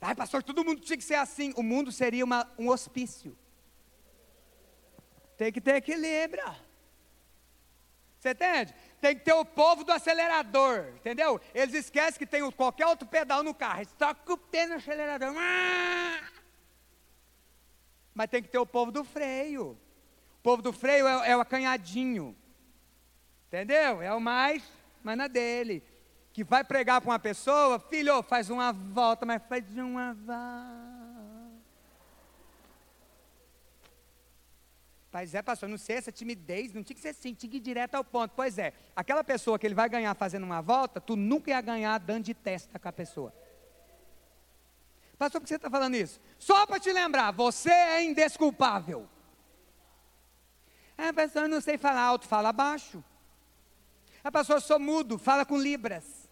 Ai, 0.00 0.14
pastor, 0.14 0.42
todo 0.42 0.62
mundo 0.62 0.82
tinha 0.82 0.98
que 0.98 1.02
ser 1.02 1.14
assim. 1.14 1.54
O 1.56 1.62
mundo 1.62 1.90
seria 1.90 2.22
uma, 2.22 2.46
um 2.58 2.68
hospício. 2.68 3.34
Tem 5.38 5.50
que 5.50 5.62
ter 5.62 5.76
equilíbrio. 5.76 6.44
Você 8.20 8.32
entende? 8.32 8.74
Tem 9.00 9.16
que 9.16 9.24
ter 9.24 9.32
o 9.32 9.46
povo 9.46 9.82
do 9.82 9.92
acelerador, 9.92 10.92
entendeu? 10.96 11.40
Eles 11.54 11.74
esquecem 11.74 12.18
que 12.18 12.26
tem 12.26 12.48
qualquer 12.52 12.86
outro 12.86 13.08
pedal 13.08 13.42
no 13.42 13.54
carro. 13.54 13.78
Eles 13.78 13.92
tocam 13.92 14.34
o 14.34 14.38
pé 14.38 14.66
no 14.66 14.74
acelerador. 14.74 15.32
Mas 18.14 18.30
tem 18.30 18.42
que 18.42 18.50
ter 18.50 18.58
o 18.58 18.66
povo 18.66 18.92
do 18.92 19.04
freio 19.04 19.78
povo 20.44 20.60
do 20.60 20.74
freio 20.74 21.08
é, 21.08 21.30
é 21.30 21.36
o 21.36 21.40
acanhadinho. 21.40 22.36
Entendeu? 23.48 24.02
É 24.02 24.12
o 24.12 24.20
mais, 24.20 24.62
mas 25.02 25.16
na 25.16 25.26
dele. 25.26 25.82
Que 26.34 26.44
vai 26.44 26.62
pregar 26.62 27.00
para 27.00 27.10
uma 27.10 27.18
pessoa, 27.18 27.78
filho, 27.78 28.22
faz 28.22 28.50
uma 28.50 28.70
volta, 28.70 29.24
mas 29.24 29.42
faz 29.48 29.64
uma 29.78 30.12
volta. 30.12 30.84
Mas 35.10 35.34
é, 35.34 35.40
pastor, 35.40 35.68
não 35.68 35.78
sei 35.78 35.96
essa 35.96 36.12
timidez, 36.12 36.74
não 36.74 36.82
tinha 36.82 36.96
que 36.96 37.00
ser 37.00 37.10
assim, 37.10 37.32
tinha 37.32 37.48
que 37.48 37.56
ir 37.56 37.60
direto 37.60 37.94
ao 37.94 38.04
ponto. 38.04 38.32
Pois 38.36 38.58
é, 38.58 38.74
aquela 38.94 39.24
pessoa 39.24 39.58
que 39.58 39.66
ele 39.66 39.74
vai 39.74 39.88
ganhar 39.88 40.12
fazendo 40.14 40.42
uma 40.42 40.60
volta, 40.60 41.00
tu 41.00 41.16
nunca 41.16 41.50
ia 41.50 41.60
ganhar 41.60 41.96
dando 41.98 42.24
de 42.24 42.34
testa 42.34 42.78
com 42.78 42.88
a 42.88 42.92
pessoa. 42.92 43.32
Pastor, 45.16 45.40
por 45.40 45.46
que 45.46 45.48
você 45.50 45.56
está 45.56 45.70
falando 45.70 45.94
isso? 45.94 46.20
Só 46.38 46.66
para 46.66 46.80
te 46.80 46.92
lembrar, 46.92 47.30
você 47.30 47.70
é 47.70 48.04
indesculpável. 48.04 49.08
Ah, 51.06 51.12
pastor, 51.12 51.42
eu 51.42 51.48
não 51.50 51.60
sei 51.60 51.76
falar 51.76 52.00
alto, 52.00 52.26
fala 52.26 52.50
baixo. 52.50 53.04
Ah, 54.22 54.32
pastor, 54.32 54.56
eu 54.56 54.60
sou 54.60 54.78
mudo, 54.78 55.18
fala 55.18 55.44
com 55.44 55.58
libras. 55.58 56.26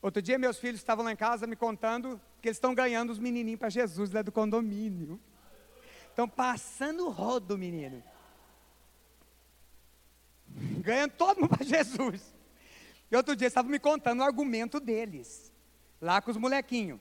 Outro 0.00 0.22
dia 0.22 0.38
meus 0.38 0.58
filhos 0.58 0.80
estavam 0.80 1.04
lá 1.04 1.10
em 1.10 1.16
casa 1.16 1.44
me 1.44 1.56
contando 1.56 2.20
que 2.40 2.46
eles 2.46 2.58
estão 2.58 2.72
ganhando 2.72 3.10
os 3.10 3.18
menininhos 3.18 3.58
para 3.58 3.68
Jesus 3.68 4.12
lá 4.12 4.22
do 4.22 4.30
condomínio. 4.30 5.18
Estão 6.10 6.28
passando 6.28 7.06
o 7.06 7.10
rodo, 7.10 7.58
menino. 7.58 8.00
Ganhando 10.84 11.12
todo 11.12 11.40
mundo 11.40 11.56
para 11.56 11.66
Jesus. 11.66 12.33
E 13.10 13.16
outro 13.16 13.36
dia 13.36 13.48
estavam 13.48 13.70
me 13.70 13.78
contando 13.78 14.20
o 14.20 14.22
argumento 14.22 14.80
deles, 14.80 15.52
lá 16.00 16.20
com 16.20 16.30
os 16.30 16.36
molequinhos. 16.36 17.00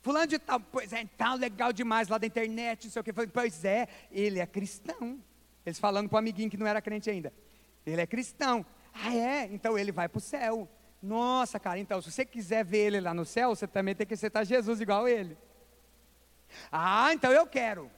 Fulano 0.00 0.26
de 0.26 0.38
tal, 0.38 0.58
pois 0.58 0.92
é, 0.92 1.06
tal, 1.16 1.36
legal 1.36 1.72
demais 1.72 2.08
lá 2.08 2.18
da 2.18 2.26
internet, 2.26 2.84
não 2.84 2.90
sei 2.90 3.00
o 3.00 3.04
que. 3.04 3.12
Pois 3.12 3.64
é, 3.64 3.86
ele 4.10 4.40
é 4.40 4.46
cristão. 4.46 5.22
Eles 5.64 5.78
falando 5.78 6.08
para 6.08 6.16
o 6.16 6.18
amiguinho 6.18 6.50
que 6.50 6.56
não 6.56 6.66
era 6.66 6.82
crente 6.82 7.08
ainda. 7.08 7.32
Ele 7.86 8.00
é 8.00 8.06
cristão. 8.06 8.66
Ah, 8.92 9.14
é? 9.14 9.48
Então 9.52 9.78
ele 9.78 9.92
vai 9.92 10.08
para 10.08 10.18
o 10.18 10.20
céu. 10.20 10.68
Nossa, 11.00 11.58
cara, 11.58 11.78
então 11.78 12.00
se 12.02 12.10
você 12.10 12.24
quiser 12.24 12.64
ver 12.64 12.86
ele 12.86 13.00
lá 13.00 13.14
no 13.14 13.24
céu, 13.24 13.54
você 13.54 13.66
também 13.66 13.94
tem 13.94 14.06
que 14.06 14.14
aceitar 14.14 14.44
Jesus 14.44 14.80
igual 14.80 15.08
ele. 15.08 15.36
Ah, 16.70 17.12
então 17.12 17.32
eu 17.32 17.46
quero. 17.46 17.90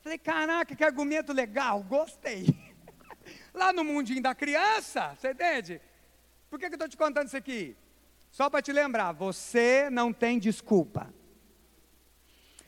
Falei, 0.00 0.18
caraca, 0.18 0.74
que 0.74 0.84
argumento 0.84 1.32
legal, 1.32 1.82
gostei. 1.82 2.46
Lá 3.54 3.72
no 3.72 3.84
mundinho 3.84 4.20
da 4.20 4.34
criança, 4.34 5.14
você 5.14 5.30
entende? 5.30 5.80
Por 6.50 6.58
que, 6.58 6.66
que 6.66 6.74
eu 6.74 6.76
estou 6.76 6.88
te 6.88 6.96
contando 6.96 7.28
isso 7.28 7.36
aqui? 7.36 7.76
Só 8.30 8.50
para 8.50 8.60
te 8.60 8.72
lembrar, 8.72 9.12
você 9.12 9.88
não 9.90 10.12
tem 10.12 10.38
desculpa. 10.40 11.14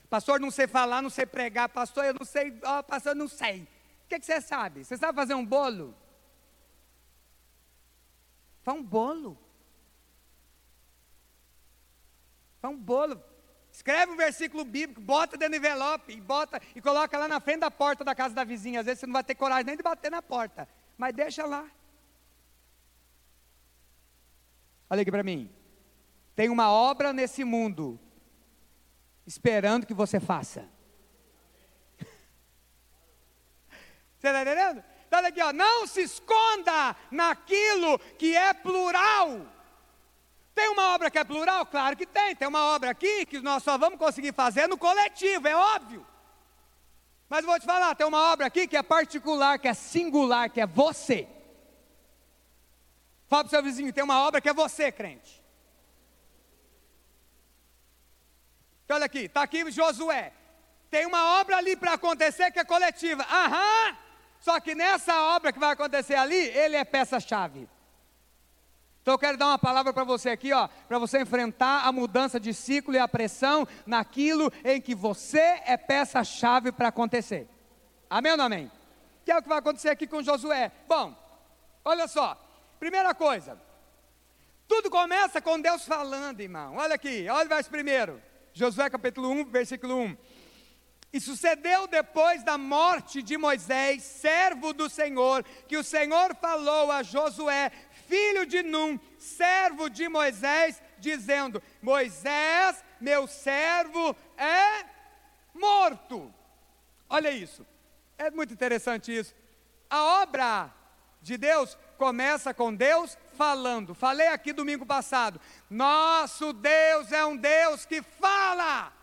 Pastor, 0.09 0.39
não 0.39 0.49
sei 0.49 0.65
falar, 0.67 1.01
não 1.01 1.09
sei 1.09 1.25
pregar. 1.25 1.67
Pastor, 1.67 2.05
eu 2.05 2.13
não 2.13 2.25
sei. 2.25 2.57
Oh, 2.63 2.81
pastor, 2.83 3.11
eu 3.11 3.15
não 3.15 3.27
sei. 3.27 3.63
O 3.63 4.07
que, 4.07 4.19
que 4.19 4.25
você 4.25 4.39
sabe? 4.39 4.85
Você 4.85 4.95
sabe 4.95 5.15
fazer 5.15 5.33
um 5.33 5.45
bolo? 5.45 5.93
Faz 8.63 8.77
um 8.77 8.83
bolo. 8.83 9.37
Faz 12.61 12.73
um 12.73 12.77
bolo. 12.77 13.21
Escreve 13.71 14.11
um 14.11 14.15
versículo 14.15 14.65
bíblico, 14.65 14.99
bota 14.99 15.37
dentro 15.37 15.59
do 15.59 15.65
envelope 15.65 16.11
e 16.13 16.19
bota 16.19 16.59
e 16.75 16.81
coloca 16.81 17.17
lá 17.17 17.27
na 17.27 17.39
frente 17.39 17.59
da 17.59 17.69
porta 17.69 18.03
da 18.03 18.15
casa 18.15 18.33
da 18.33 18.43
vizinha. 18.43 18.79
Às 18.79 18.85
vezes 18.85 19.01
você 19.01 19.05
não 19.05 19.13
vai 19.13 19.23
ter 19.23 19.35
coragem 19.35 19.65
nem 19.65 19.77
de 19.77 19.83
bater 19.83 20.09
na 20.09 20.21
porta, 20.21 20.67
mas 20.97 21.13
deixa 21.13 21.45
lá. 21.45 21.69
Olha 24.89 25.01
aqui 25.01 25.11
para 25.11 25.23
mim. 25.23 25.49
Tem 26.35 26.49
uma 26.49 26.71
obra 26.71 27.13
nesse 27.13 27.43
mundo 27.43 27.99
esperando 29.25 29.85
que 29.85 29.93
você 29.93 30.19
faça. 30.19 30.67
Você 34.17 34.27
está 34.27 34.41
entendendo? 34.41 34.83
Então, 35.05 35.19
olha 35.19 35.29
aqui, 35.29 35.41
ó, 35.41 35.53
não 35.53 35.87
se 35.87 36.01
esconda 36.01 36.95
naquilo 37.11 37.99
que 38.17 38.35
é 38.35 38.53
plural. 38.53 39.45
Tem 40.53 40.69
uma 40.69 40.95
obra 40.95 41.11
que 41.11 41.17
é 41.19 41.23
plural? 41.23 41.65
Claro 41.65 41.95
que 41.95 42.05
tem. 42.05 42.35
Tem 42.35 42.47
uma 42.47 42.75
obra 42.75 42.89
aqui 42.89 43.25
que 43.25 43.39
nós 43.39 43.63
só 43.63 43.77
vamos 43.77 43.99
conseguir 43.99 44.33
fazer 44.33 44.67
no 44.67 44.77
coletivo, 44.77 45.47
é 45.47 45.55
óbvio. 45.55 46.05
Mas 47.29 47.45
vou 47.45 47.59
te 47.59 47.65
falar, 47.65 47.93
tem 47.95 48.07
uma 48.07 48.31
obra 48.31 48.45
aqui 48.45 48.67
que 48.67 48.77
é 48.77 48.83
particular, 48.83 49.59
que 49.59 49.67
é 49.67 49.73
singular, 49.73 50.49
que 50.49 50.61
é 50.61 50.65
você. 50.65 51.27
Fala 53.27 53.43
para 53.43 53.47
o 53.47 53.49
seu 53.49 53.63
vizinho, 53.63 53.91
tem 53.91 54.03
uma 54.03 54.25
obra 54.25 54.39
que 54.39 54.47
é 54.47 54.53
você, 54.53 54.91
crente. 54.91 55.43
Então, 58.85 58.95
olha 58.95 59.05
aqui, 59.05 59.25
está 59.25 59.41
aqui 59.41 59.69
Josué. 59.69 60.31
Tem 60.89 61.05
uma 61.05 61.41
obra 61.41 61.57
ali 61.57 61.75
para 61.75 61.93
acontecer 61.93 62.49
que 62.51 62.59
é 62.59 62.63
coletiva. 62.63 63.23
Aham! 63.23 63.97
Só 64.39 64.59
que 64.61 64.73
nessa 64.73 65.13
obra 65.35 65.51
que 65.51 65.59
vai 65.59 65.71
acontecer 65.71 66.15
ali, 66.15 66.35
ele 66.35 66.77
é 66.77 66.85
peça-chave. 66.85 67.67
Então 69.07 69.13
eu 69.13 69.19
quero 69.19 69.37
dar 69.37 69.47
uma 69.47 69.57
palavra 69.57 69.93
para 69.93 70.03
você 70.03 70.31
aqui, 70.31 70.51
ó, 70.51 70.67
para 70.67 70.99
você 70.99 71.21
enfrentar 71.21 71.87
a 71.87 71.93
mudança 71.93 72.37
de 72.37 72.53
ciclo 72.53 72.93
e 72.93 72.99
a 72.99 73.07
pressão 73.07 73.65
naquilo 73.85 74.51
em 74.65 74.81
que 74.81 74.93
você 74.93 75.61
é 75.65 75.77
peça-chave 75.77 76.73
para 76.73 76.89
acontecer. 76.89 77.47
Amém 78.09 78.33
ou 78.33 78.37
não 78.37 78.43
amém? 78.43 78.69
Que 79.23 79.31
é 79.31 79.37
o 79.37 79.41
que 79.41 79.47
vai 79.47 79.59
acontecer 79.59 79.87
aqui 79.87 80.07
com 80.07 80.21
Josué. 80.21 80.73
Bom, 80.89 81.15
olha 81.85 82.05
só. 82.05 82.35
Primeira 82.81 83.15
coisa. 83.15 83.57
Tudo 84.67 84.89
começa 84.89 85.41
com 85.41 85.57
Deus 85.57 85.85
falando, 85.85 86.41
irmão. 86.41 86.75
Olha 86.75 86.95
aqui, 86.95 87.29
olha 87.29 87.45
o 87.45 87.49
verso 87.49 87.69
primeiro. 87.69 88.21
Josué 88.51 88.89
capítulo 88.89 89.29
1, 89.29 89.45
versículo 89.45 89.95
1. 90.01 90.17
E 91.11 91.19
sucedeu 91.19 91.87
depois 91.87 92.43
da 92.43 92.57
morte 92.57 93.23
de 93.23 93.37
Moisés, 93.37 94.03
servo 94.03 94.73
do 94.73 94.89
Senhor, 94.89 95.43
que 95.67 95.77
o 95.77 95.83
Senhor 95.83 96.35
falou 96.35 96.91
a 96.91 97.01
Josué, 97.01 97.71
filho 98.07 98.45
de 98.45 98.61
Num, 98.61 98.99
servo 99.17 99.89
de 99.89 100.09
Moisés, 100.09 100.81
dizendo: 100.99 101.63
Moisés, 101.81 102.83
meu 102.99 103.25
servo, 103.25 104.15
é 104.37 104.85
morto. 105.53 106.33
Olha 107.09 107.31
isso, 107.31 107.65
é 108.17 108.29
muito 108.29 108.53
interessante 108.53 109.17
isso. 109.17 109.33
A 109.89 110.21
obra 110.21 110.73
de 111.21 111.37
Deus 111.37 111.77
começa 111.97 112.53
com 112.53 112.73
Deus 112.73 113.17
falando. 113.37 113.95
Falei 113.95 114.27
aqui 114.27 114.51
domingo 114.51 114.85
passado. 114.85 115.39
Nosso 115.69 116.53
Deus 116.53 117.11
é 117.11 117.25
um 117.25 117.37
Deus 117.37 117.85
que 117.85 118.01
fala. 118.01 118.96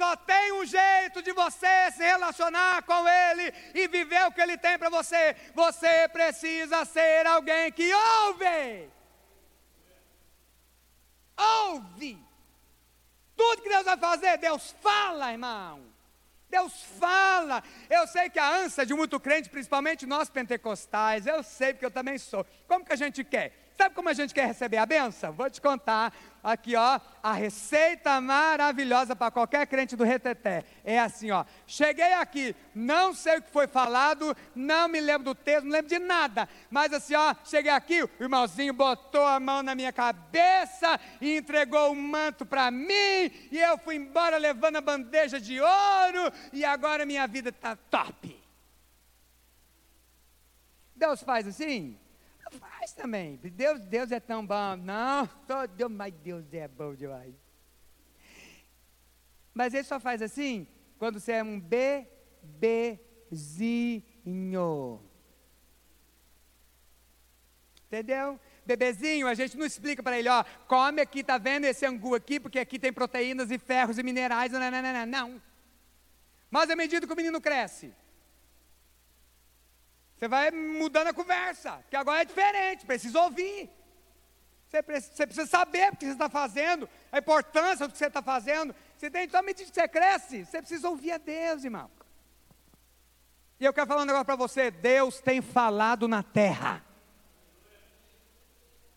Só 0.00 0.16
tem 0.16 0.50
um 0.52 0.64
jeito 0.64 1.20
de 1.20 1.30
você 1.34 1.90
se 1.90 2.02
relacionar 2.02 2.82
com 2.84 3.06
Ele 3.06 3.52
e 3.74 3.86
viver 3.86 4.24
o 4.26 4.32
que 4.32 4.40
Ele 4.40 4.56
tem 4.56 4.78
para 4.78 4.88
você. 4.88 5.36
Você 5.54 6.08
precisa 6.08 6.86
ser 6.86 7.26
alguém 7.26 7.70
que 7.70 7.92
ouve. 7.92 8.90
Ouve. 11.36 12.18
Tudo 13.36 13.60
que 13.60 13.68
Deus 13.68 13.84
vai 13.84 13.98
fazer, 13.98 14.38
Deus 14.38 14.74
fala, 14.80 15.32
irmão. 15.32 15.84
Deus 16.48 16.82
fala. 16.98 17.62
Eu 17.90 18.06
sei 18.06 18.30
que 18.30 18.38
a 18.38 18.56
ânsia 18.56 18.86
de 18.86 18.94
muito 18.94 19.20
crente, 19.20 19.50
principalmente 19.50 20.06
nós 20.06 20.30
pentecostais, 20.30 21.26
eu 21.26 21.42
sei 21.42 21.74
porque 21.74 21.84
eu 21.84 21.90
também 21.90 22.16
sou. 22.16 22.46
Como 22.66 22.86
que 22.86 22.94
a 22.94 22.96
gente 22.96 23.22
quer? 23.22 23.52
Sabe 23.76 23.94
como 23.94 24.08
a 24.08 24.12
gente 24.12 24.34
quer 24.34 24.46
receber 24.46 24.76
a 24.76 24.84
benção? 24.84 25.32
Vou 25.32 25.48
te 25.48 25.58
contar 25.58 26.12
aqui, 26.42 26.76
ó, 26.76 27.00
a 27.22 27.32
receita 27.32 28.20
maravilhosa 28.20 29.14
para 29.14 29.30
qualquer 29.30 29.66
crente 29.66 29.96
do 29.96 30.04
reteté. 30.04 30.64
É 30.84 30.98
assim, 30.98 31.30
ó. 31.30 31.44
Cheguei 31.66 32.12
aqui, 32.14 32.54
não 32.74 33.14
sei 33.14 33.38
o 33.38 33.42
que 33.42 33.50
foi 33.50 33.66
falado, 33.66 34.36
não 34.54 34.88
me 34.88 35.00
lembro 35.00 35.24
do 35.24 35.34
texto, 35.34 35.64
não 35.64 35.72
lembro 35.72 35.88
de 35.88 35.98
nada. 35.98 36.48
Mas 36.70 36.92
assim, 36.92 37.14
ó, 37.14 37.34
cheguei 37.44 37.70
aqui, 37.70 38.02
o 38.02 38.10
irmãozinho 38.20 38.72
botou 38.72 39.24
a 39.24 39.38
mão 39.38 39.62
na 39.62 39.74
minha 39.74 39.92
cabeça 39.92 40.98
e 41.20 41.36
entregou 41.36 41.90
o 41.90 41.92
um 41.92 42.02
manto 42.02 42.44
para 42.46 42.70
mim, 42.70 43.30
e 43.50 43.58
eu 43.58 43.78
fui 43.78 43.96
embora 43.96 44.36
levando 44.36 44.76
a 44.76 44.80
bandeja 44.80 45.40
de 45.40 45.60
ouro, 45.60 46.32
e 46.52 46.64
agora 46.64 47.06
minha 47.06 47.26
vida 47.26 47.50
está 47.50 47.76
top. 47.76 48.40
Deus 50.94 51.22
faz 51.22 51.46
assim? 51.46 51.98
Faz 52.50 52.92
também. 52.92 53.36
Deus, 53.36 53.80
Deus 53.80 54.10
é 54.12 54.20
tão 54.20 54.46
bom. 54.46 54.76
Não, 54.76 55.26
todo, 55.46 55.90
mas 55.90 56.12
Deus 56.14 56.44
é 56.52 56.68
bom 56.68 56.94
demais. 56.94 57.34
Mas 59.54 59.74
ele 59.74 59.84
só 59.84 60.00
faz 60.00 60.22
assim 60.22 60.66
quando 60.98 61.18
você 61.18 61.32
é 61.32 61.42
um 61.42 61.58
bebezinho. 61.58 62.90
Entendeu? 67.86 68.38
Bebezinho, 68.64 69.26
a 69.26 69.34
gente 69.34 69.56
não 69.56 69.66
explica 69.66 70.02
para 70.02 70.18
ele, 70.18 70.28
ó, 70.28 70.44
come 70.68 71.00
aqui, 71.00 71.24
tá 71.24 71.38
vendo 71.38 71.64
esse 71.64 71.84
angu 71.84 72.14
aqui, 72.14 72.38
porque 72.38 72.58
aqui 72.58 72.78
tem 72.78 72.92
proteínas 72.92 73.50
e 73.50 73.58
ferros 73.58 73.98
e 73.98 74.02
minerais, 74.02 74.52
não, 74.52 74.60
não, 74.60 74.70
não, 74.70 74.92
não. 74.92 75.06
não. 75.06 75.42
Mas 76.50 76.70
à 76.70 76.76
medida 76.76 77.06
que 77.06 77.12
o 77.12 77.16
menino 77.16 77.40
cresce, 77.40 77.92
você 80.20 80.28
vai 80.28 80.50
mudando 80.50 81.06
a 81.06 81.14
conversa, 81.14 81.82
que 81.88 81.96
agora 81.96 82.20
é 82.20 82.26
diferente, 82.26 82.84
precisa 82.84 83.22
ouvir. 83.22 83.70
Você 84.68 84.82
precisa, 84.82 85.46
saber 85.46 85.90
o 85.90 85.96
que 85.96 86.04
você 86.04 86.12
está 86.12 86.28
fazendo, 86.28 86.86
a 87.10 87.16
importância 87.16 87.88
do 87.88 87.92
que 87.92 87.96
você 87.96 88.04
está 88.04 88.20
fazendo. 88.20 88.74
Você 88.98 89.10
tem, 89.10 89.24
então, 89.24 89.42
medida 89.42 89.70
que 89.70 89.74
você 89.74 89.88
cresce, 89.88 90.44
você 90.44 90.58
precisa 90.58 90.90
ouvir 90.90 91.12
a 91.12 91.16
Deus, 91.16 91.64
irmão. 91.64 91.90
E 93.58 93.64
eu 93.64 93.72
quero 93.72 93.86
falar 93.86 94.02
um 94.02 94.04
negócio 94.04 94.26
para 94.26 94.36
você: 94.36 94.70
Deus 94.70 95.20
tem 95.20 95.40
falado 95.40 96.06
na 96.06 96.22
terra. 96.22 96.84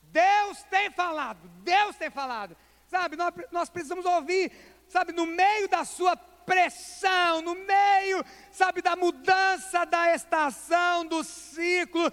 Deus 0.01 0.61
tem 0.63 0.91
falado, 0.91 1.39
Deus 1.63 1.95
tem 1.95 2.09
falado. 2.09 2.57
Sabe, 2.85 3.15
nós, 3.15 3.33
nós 3.49 3.69
precisamos 3.69 4.03
ouvir, 4.03 4.51
sabe, 4.89 5.13
no 5.13 5.25
meio 5.25 5.69
da 5.69 5.85
sua 5.85 6.17
pressão, 6.45 7.41
no 7.41 7.55
meio, 7.55 8.23
sabe, 8.51 8.81
da 8.81 8.95
mudança 8.95 9.85
da 9.85 10.13
estação, 10.13 11.05
do 11.05 11.23
ciclo, 11.23 12.11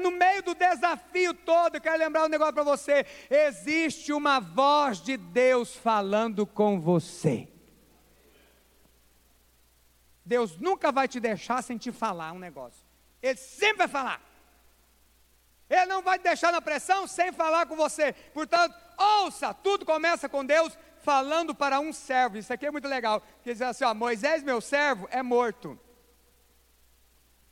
no 0.00 0.10
meio 0.10 0.42
do 0.42 0.54
desafio 0.54 1.32
todo, 1.32 1.76
eu 1.76 1.80
quero 1.80 1.98
lembrar 1.98 2.24
um 2.24 2.28
negócio 2.28 2.54
para 2.54 2.62
você: 2.62 3.06
existe 3.30 4.12
uma 4.12 4.40
voz 4.40 5.00
de 5.00 5.16
Deus 5.16 5.74
falando 5.74 6.46
com 6.46 6.80
você. 6.80 7.48
Deus 10.24 10.58
nunca 10.58 10.92
vai 10.92 11.08
te 11.08 11.18
deixar 11.18 11.62
sem 11.62 11.78
te 11.78 11.90
falar 11.90 12.32
um 12.32 12.38
negócio. 12.38 12.84
Ele 13.22 13.38
sempre 13.38 13.78
vai 13.78 13.88
falar. 13.88 14.20
Ele 15.70 15.86
não 15.86 16.02
vai 16.02 16.18
te 16.18 16.22
deixar 16.22 16.52
na 16.52 16.60
pressão 16.60 17.06
sem 17.06 17.32
falar 17.32 17.66
com 17.66 17.76
você. 17.76 18.12
Portanto, 18.34 18.74
ouça, 18.96 19.52
tudo 19.54 19.84
começa 19.84 20.28
com 20.28 20.44
Deus 20.44 20.76
falando 21.08 21.54
para 21.54 21.80
um 21.80 21.90
servo. 21.90 22.36
Isso 22.36 22.52
aqui 22.52 22.66
é 22.66 22.70
muito 22.70 22.86
legal. 22.86 23.22
Porque 23.22 23.54
diz 23.54 23.62
assim: 23.62 23.82
ó, 23.82 23.94
Moisés, 23.94 24.42
meu 24.42 24.60
servo, 24.60 25.08
é 25.10 25.22
morto. 25.22 25.78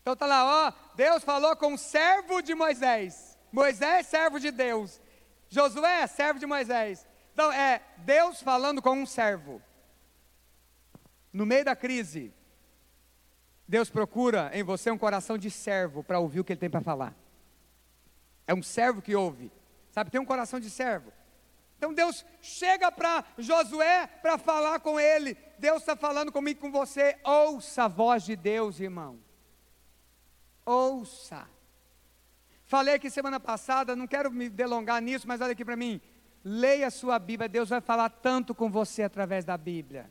Então 0.03 0.13
está 0.13 0.27
lá, 0.27 0.45
ó, 0.45 0.73
Deus 0.95 1.25
falou 1.25 1.57
com 1.57 1.73
o 1.73 1.79
servo 1.79 2.43
de 2.43 2.55
Moisés. 2.55 3.39
Moisés, 3.51 4.09
servo 4.09 4.39
de 4.39 4.51
Deus. 4.51 5.01
Josué, 5.49 6.07
servo 6.07 6.39
de 6.39 6.45
Moisés. 6.45 7.07
Então 7.33 7.51
é 7.51 7.81
Deus 7.97 8.43
falando 8.43 8.83
com 8.83 8.93
um 8.93 9.07
servo. 9.07 9.63
No 11.33 11.47
meio 11.47 11.65
da 11.65 11.75
crise, 11.75 12.35
Deus 13.67 13.89
procura 13.89 14.51
em 14.53 14.63
você 14.63 14.91
um 14.91 14.99
coração 14.99 15.39
de 15.39 15.51
servo 15.51 16.05
para 16.05 16.19
ouvir 16.19 16.41
o 16.41 16.45
que 16.45 16.53
ele 16.53 16.61
tem 16.61 16.69
para 16.69 16.83
falar. 16.83 17.15
É 18.47 18.53
um 18.53 18.63
servo 18.63 19.01
que 19.01 19.17
ouve. 19.17 19.51
Sabe, 19.93 20.11
tem 20.11 20.21
um 20.21 20.27
coração 20.27 20.61
de 20.61 20.69
servo. 20.69 21.11
Então 21.87 21.95
Deus 21.95 22.27
chega 22.43 22.91
para 22.91 23.25
Josué 23.39 24.09
para 24.21 24.37
falar 24.37 24.81
com 24.81 24.99
ele. 24.99 25.37
Deus 25.57 25.83
está 25.83 25.95
falando 25.95 26.33
comigo 26.33 26.61
com 26.61 26.73
você. 26.73 27.17
Ouça 27.23 27.85
a 27.85 27.89
voz 27.89 28.25
de 28.25 28.35
Deus, 28.35 28.81
irmão. 28.81 29.21
Ouça. 30.65 31.47
Falei 32.65 32.95
aqui 32.95 33.09
semana 33.09 33.39
passada, 33.39 33.95
não 33.95 34.09
quero 34.09 34.33
me 34.33 34.49
delongar 34.49 35.01
nisso, 35.01 35.29
mas 35.29 35.41
olha 35.41 35.53
aqui 35.53 35.65
para 35.65 35.77
mim. 35.77 36.01
Leia 36.45 36.89
a 36.89 36.91
sua 36.91 37.21
Bíblia, 37.21 37.49
Deus 37.49 37.69
vai 37.69 37.81
falar 37.81 38.09
tanto 38.09 38.53
com 38.53 38.69
você 38.69 39.05
através 39.05 39.45
da 39.45 39.57
Bíblia. 39.57 40.11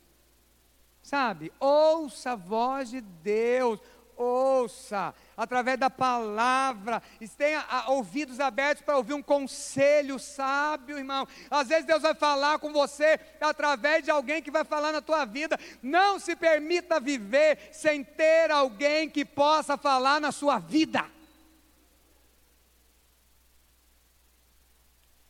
Sabe? 1.01 1.51
Ouça 1.60 2.32
a 2.32 2.36
voz 2.36 2.89
de 2.89 3.01
Deus 3.01 3.82
ouça, 4.17 5.13
através 5.36 5.77
da 5.77 5.89
palavra, 5.89 7.01
tenha 7.38 7.65
ouvidos 7.88 8.39
abertos 8.39 8.84
para 8.84 8.98
ouvir 8.98 9.13
um 9.13 9.22
conselho 9.22 10.17
sábio, 10.17 10.98
irmão. 10.98 11.27
Às 11.50 11.67
vezes 11.67 11.86
Deus 11.86 12.01
vai 12.01 12.13
falar 12.13 12.60
com 12.60 12.72
você 12.72 13.19
através 13.41 14.03
de 14.03 14.12
alguém 14.12 14.41
que 14.41 14.51
vai 14.51 14.63
falar 14.63 14.91
na 14.91 15.01
tua 15.01 15.25
vida. 15.25 15.60
Não 15.81 16.19
se 16.19 16.36
permita 16.36 17.00
viver 17.00 17.69
sem 17.72 18.03
ter 18.03 18.51
alguém 18.51 19.10
que 19.10 19.25
possa 19.25 19.77
falar 19.77 20.19
na 20.22 20.31
sua 20.31 20.60
vida. 20.60 21.05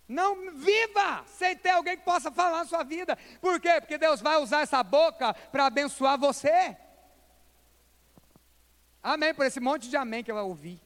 Não 0.08 0.52
viva 0.52 1.26
sem 1.26 1.56
ter 1.56 1.70
alguém 1.70 1.98
que 1.98 2.04
possa 2.04 2.32
falar 2.32 2.60
na 2.60 2.66
sua 2.66 2.84
vida. 2.84 3.18
Por 3.42 3.60
quê? 3.60 3.82
Porque 3.82 3.98
Deus 3.98 4.22
vai 4.22 4.38
usar 4.38 4.62
essa 4.62 4.84
boca 4.84 5.34
para 5.34 5.66
abençoar 5.66 6.20
você. 6.20 6.78
Amém, 9.14 9.36
por 9.36 9.46
esse 9.46 9.60
monte 9.60 9.88
de 9.88 9.96
amém 9.96 10.24
que 10.24 10.32
eu 10.32 10.38
ouvi. 10.38 10.82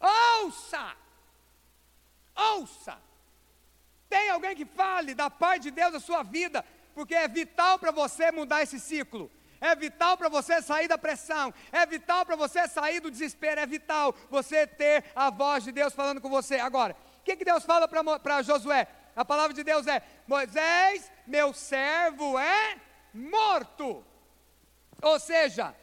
Ouça! 0.00 0.96
Ouça! 2.34 2.98
Tem 4.08 4.30
alguém 4.30 4.56
que 4.56 4.64
fale 4.64 5.14
da 5.14 5.30
paz 5.30 5.60
de 5.60 5.70
Deus 5.70 5.92
na 5.92 6.00
sua 6.00 6.24
vida, 6.24 6.64
porque 6.92 7.14
é 7.14 7.28
vital 7.28 7.78
para 7.78 7.92
você 7.92 8.32
mudar 8.32 8.64
esse 8.64 8.80
ciclo. 8.80 9.30
É 9.60 9.76
vital 9.76 10.16
para 10.16 10.28
você 10.28 10.60
sair 10.60 10.88
da 10.88 10.98
pressão, 10.98 11.54
é 11.70 11.86
vital 11.86 12.26
para 12.26 12.34
você 12.34 12.66
sair 12.66 12.98
do 12.98 13.12
desespero, 13.12 13.60
é 13.60 13.66
vital 13.66 14.12
você 14.28 14.66
ter 14.66 15.04
a 15.14 15.30
voz 15.30 15.62
de 15.62 15.70
Deus 15.70 15.94
falando 15.94 16.20
com 16.20 16.28
você. 16.28 16.56
Agora, 16.56 16.96
o 17.20 17.22
que, 17.22 17.36
que 17.36 17.44
Deus 17.44 17.64
fala 17.64 17.86
para 17.86 18.42
Josué? 18.42 18.88
A 19.14 19.24
palavra 19.24 19.54
de 19.54 19.62
Deus 19.62 19.86
é: 19.86 20.02
Moisés, 20.26 21.12
meu 21.28 21.54
servo 21.54 22.36
é 22.36 22.76
morto. 23.14 24.09
Ou 25.02 25.18
seja, 25.18 25.74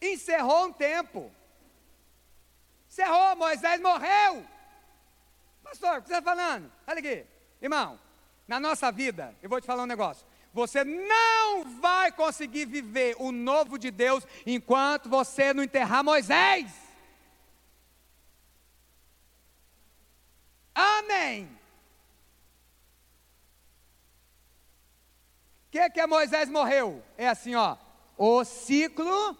encerrou 0.00 0.66
um 0.66 0.72
tempo. 0.72 1.32
Encerrou, 2.88 3.36
Moisés 3.36 3.80
morreu. 3.80 4.46
Pastor, 5.62 5.98
o 5.98 6.02
que 6.02 6.08
você 6.08 6.14
está 6.14 6.22
falando? 6.22 6.72
Olha 6.86 6.98
aqui, 6.98 7.26
irmão, 7.60 7.98
na 8.46 8.60
nossa 8.60 8.90
vida, 8.92 9.34
eu 9.42 9.48
vou 9.48 9.60
te 9.60 9.66
falar 9.66 9.82
um 9.82 9.86
negócio. 9.86 10.26
Você 10.52 10.84
não 10.84 11.64
vai 11.80 12.10
conseguir 12.12 12.64
viver 12.64 13.14
o 13.18 13.30
novo 13.30 13.78
de 13.78 13.90
Deus 13.90 14.26
enquanto 14.46 15.08
você 15.08 15.52
não 15.52 15.62
enterrar 15.62 16.02
Moisés. 16.02 16.72
Amém. 20.74 21.44
O 25.66 25.70
que, 25.70 25.90
que 25.90 26.00
é 26.00 26.06
Moisés 26.06 26.48
morreu? 26.48 27.02
É 27.18 27.28
assim, 27.28 27.54
ó. 27.54 27.76
O 28.16 28.44
ciclo 28.44 29.36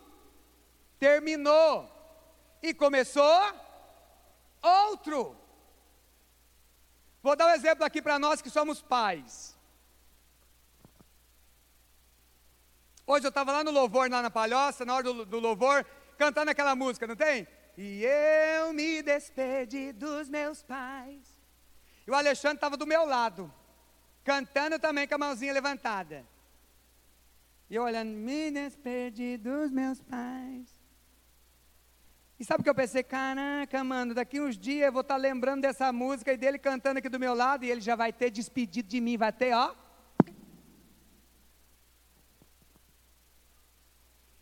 terminou 0.98 1.90
e 2.62 2.74
começou 2.74 3.40
outro. 4.62 5.36
Vou 7.22 7.34
dar 7.34 7.46
um 7.46 7.54
exemplo 7.54 7.84
aqui 7.84 8.02
para 8.02 8.18
nós 8.18 8.42
que 8.42 8.50
somos 8.50 8.82
pais. 8.82 9.56
Hoje 13.06 13.24
eu 13.24 13.30
estava 13.30 13.52
lá 13.52 13.64
no 13.64 13.70
louvor, 13.70 14.10
lá 14.10 14.20
na 14.20 14.30
palhoça, 14.30 14.84
na 14.84 14.94
hora 14.94 15.04
do, 15.04 15.24
do 15.24 15.38
louvor, 15.38 15.86
cantando 16.18 16.50
aquela 16.50 16.74
música, 16.74 17.06
não 17.06 17.14
tem? 17.16 17.46
E 17.76 18.04
eu 18.04 18.72
me 18.72 19.02
despedi 19.02 19.92
dos 19.92 20.28
meus 20.28 20.62
pais. 20.62 21.36
E 22.06 22.10
o 22.10 22.14
Alexandre 22.14 22.56
estava 22.56 22.76
do 22.76 22.86
meu 22.86 23.04
lado, 23.04 23.52
cantando 24.24 24.78
também 24.78 25.06
com 25.06 25.14
a 25.14 25.18
mãozinha 25.18 25.52
levantada. 25.52 26.26
E 27.68 27.74
eu 27.74 27.82
olhando, 27.82 28.10
me 28.10 28.50
despedi 28.50 29.36
dos 29.36 29.70
meus 29.70 30.00
pais. 30.00 30.68
E 32.38 32.44
sabe 32.44 32.60
o 32.60 32.64
que 32.64 32.70
eu 32.70 32.74
pensei? 32.74 33.02
Caraca, 33.02 33.82
mano, 33.82 34.14
daqui 34.14 34.40
uns 34.40 34.56
dias 34.56 34.86
eu 34.86 34.92
vou 34.92 35.00
estar 35.00 35.14
tá 35.14 35.20
lembrando 35.20 35.62
dessa 35.62 35.92
música 35.92 36.32
e 36.32 36.36
dele 36.36 36.58
cantando 36.58 36.98
aqui 36.98 37.08
do 37.08 37.18
meu 37.18 37.34
lado 37.34 37.64
e 37.64 37.70
ele 37.70 37.80
já 37.80 37.96
vai 37.96 38.12
ter 38.12 38.30
despedido 38.30 38.88
de 38.88 39.00
mim, 39.00 39.16
vai 39.16 39.32
ter, 39.32 39.52
ó. 39.54 39.74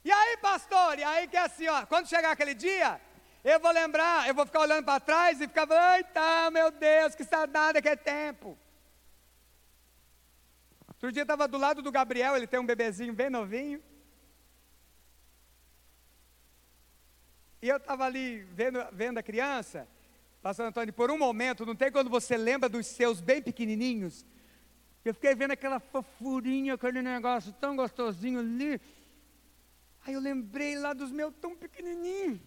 E 0.04 0.12
aí, 0.12 0.36
pastor, 0.36 0.98
e 0.98 1.04
aí 1.04 1.26
que 1.26 1.36
é 1.36 1.40
assim, 1.40 1.66
ó, 1.68 1.86
quando 1.86 2.08
chegar 2.08 2.32
aquele 2.32 2.52
dia, 2.52 3.00
eu 3.42 3.58
vou 3.58 3.70
lembrar, 3.70 4.28
eu 4.28 4.34
vou 4.34 4.44
ficar 4.44 4.60
olhando 4.60 4.84
para 4.84 5.00
trás 5.00 5.40
e 5.40 5.46
ficar, 5.46 5.66
eita, 5.96 6.50
meu 6.50 6.70
Deus, 6.70 7.14
que 7.14 7.24
saudade 7.24 7.80
que 7.80 7.88
é 7.88 7.96
tempo. 7.96 8.58
Outro 11.04 11.12
dia 11.12 11.22
estava 11.24 11.46
do 11.46 11.58
lado 11.58 11.82
do 11.82 11.92
Gabriel, 11.92 12.34
ele 12.34 12.46
tem 12.46 12.58
um 12.58 12.64
bebezinho 12.64 13.12
bem 13.12 13.28
novinho. 13.28 13.82
E 17.60 17.68
eu 17.68 17.76
estava 17.76 18.06
ali 18.06 18.42
vendo, 18.44 18.78
vendo 18.90 19.18
a 19.18 19.22
criança, 19.22 19.86
pastor 20.40 20.64
Antônio, 20.64 20.94
por 20.94 21.10
um 21.10 21.18
momento, 21.18 21.66
não 21.66 21.76
tem 21.76 21.92
quando 21.92 22.08
você 22.08 22.38
lembra 22.38 22.70
dos 22.70 22.86
seus 22.86 23.20
bem 23.20 23.42
pequenininhos? 23.42 24.24
Eu 25.04 25.12
fiquei 25.12 25.34
vendo 25.34 25.50
aquela 25.50 25.78
fofurinha, 25.78 26.72
aquele 26.72 27.02
negócio 27.02 27.52
tão 27.52 27.76
gostosinho 27.76 28.40
ali. 28.40 28.80
Aí 30.06 30.14
eu 30.14 30.20
lembrei 30.20 30.78
lá 30.78 30.94
dos 30.94 31.12
meus 31.12 31.34
tão 31.34 31.54
pequenininhos. 31.54 32.40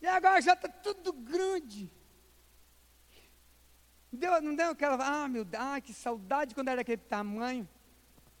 E 0.00 0.06
agora 0.06 0.40
já 0.40 0.54
está 0.54 0.66
tudo 0.66 1.12
grande. 1.12 1.92
Deu, 4.12 4.40
não 4.42 4.54
deu 4.54 4.70
aquela, 4.70 4.96
ah, 4.96 5.28
meu 5.28 5.44
Deus, 5.44 5.62
ah, 5.62 5.80
que 5.80 5.94
saudade 5.94 6.54
quando 6.54 6.68
era 6.68 6.78
daquele 6.78 7.00
tamanho. 7.02 7.68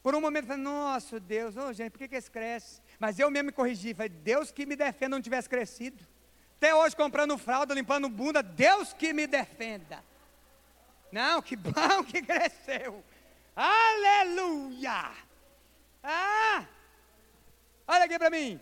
Por 0.02 0.14
um 0.14 0.20
momento 0.20 0.44
eu 0.44 0.48
falei, 0.48 0.62
nossa 0.62 1.20
Deus, 1.20 1.56
oh, 1.56 1.72
gente, 1.72 1.90
por 1.90 1.98
que, 1.98 2.08
que 2.08 2.16
esse 2.16 2.30
cresce? 2.30 2.80
Mas 2.98 3.18
eu 3.18 3.30
mesmo 3.30 3.46
me 3.46 3.52
corrigi, 3.52 3.94
falei, 3.94 4.08
Deus 4.08 4.50
que 4.50 4.66
me 4.66 4.74
defenda 4.74 5.16
não 5.16 5.22
tivesse 5.22 5.48
crescido. 5.48 6.04
Até 6.56 6.74
hoje 6.74 6.96
comprando 6.96 7.38
fralda, 7.38 7.74
limpando 7.74 8.08
bunda, 8.08 8.42
Deus 8.42 8.92
que 8.92 9.12
me 9.12 9.26
defenda. 9.26 10.02
Não, 11.12 11.40
que 11.40 11.56
bom 11.56 12.04
que 12.06 12.22
cresceu. 12.22 13.02
Aleluia! 13.54 15.10
Ah! 16.02 16.66
Olha 17.86 18.04
aqui 18.04 18.18
para 18.18 18.30
mim. 18.30 18.60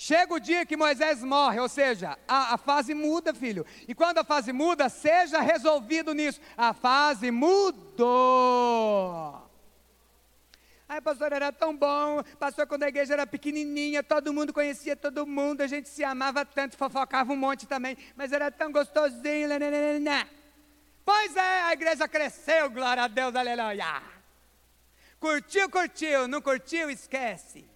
Chega 0.00 0.32
o 0.32 0.38
dia 0.38 0.64
que 0.64 0.76
Moisés 0.76 1.24
morre, 1.24 1.58
ou 1.58 1.68
seja, 1.68 2.16
a, 2.28 2.54
a, 2.54 2.56
fase 2.56 2.94
muda, 2.94 3.34
filho. 3.34 3.66
E 3.88 3.92
quando 3.96 4.18
a 4.18 4.24
fase 4.24 4.52
muda, 4.52 4.88
seja 4.88 5.40
resolvido 5.40 6.14
nisso. 6.14 6.40
A 6.56 6.72
fase 6.72 7.32
mudou. 7.32 8.06
Ai, 10.88 11.00
pastor, 11.00 11.32
era 11.32 11.50
tão 11.50 11.76
bom. 11.76 12.22
Pastor, 12.38 12.64
quando 12.68 12.84
a 12.84 12.88
igreja 12.88 13.14
era 13.14 13.26
pequenininha, 13.26 14.00
todo 14.04 14.32
mundo 14.32 14.52
conhecia 14.52 14.94
todo 14.94 15.26
mundo, 15.26 15.62
a 15.62 15.66
gente 15.66 15.88
se 15.88 16.04
amava 16.04 16.44
tanto, 16.44 16.76
fofocava 16.76 17.32
um 17.32 17.36
monte 17.36 17.66
também, 17.66 17.98
mas 18.14 18.30
era 18.30 18.52
tão 18.52 18.70
gostosinho. 18.70 19.48
Nananana. 19.48 20.28
Pois 21.04 21.34
é, 21.34 21.62
a 21.62 21.72
igreja 21.72 22.06
cresceu, 22.06 22.70
glória 22.70 23.02
a 23.02 23.08
Deus, 23.08 23.34
aleluia. 23.34 24.00
Curtiu, 25.18 25.68
curtiu, 25.68 26.28
não 26.28 26.40
curtiu, 26.40 26.88
esquece. 26.88 27.68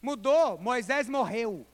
Mudou, 0.00 0.58
Moisés 0.58 1.08
morreu. 1.08 1.66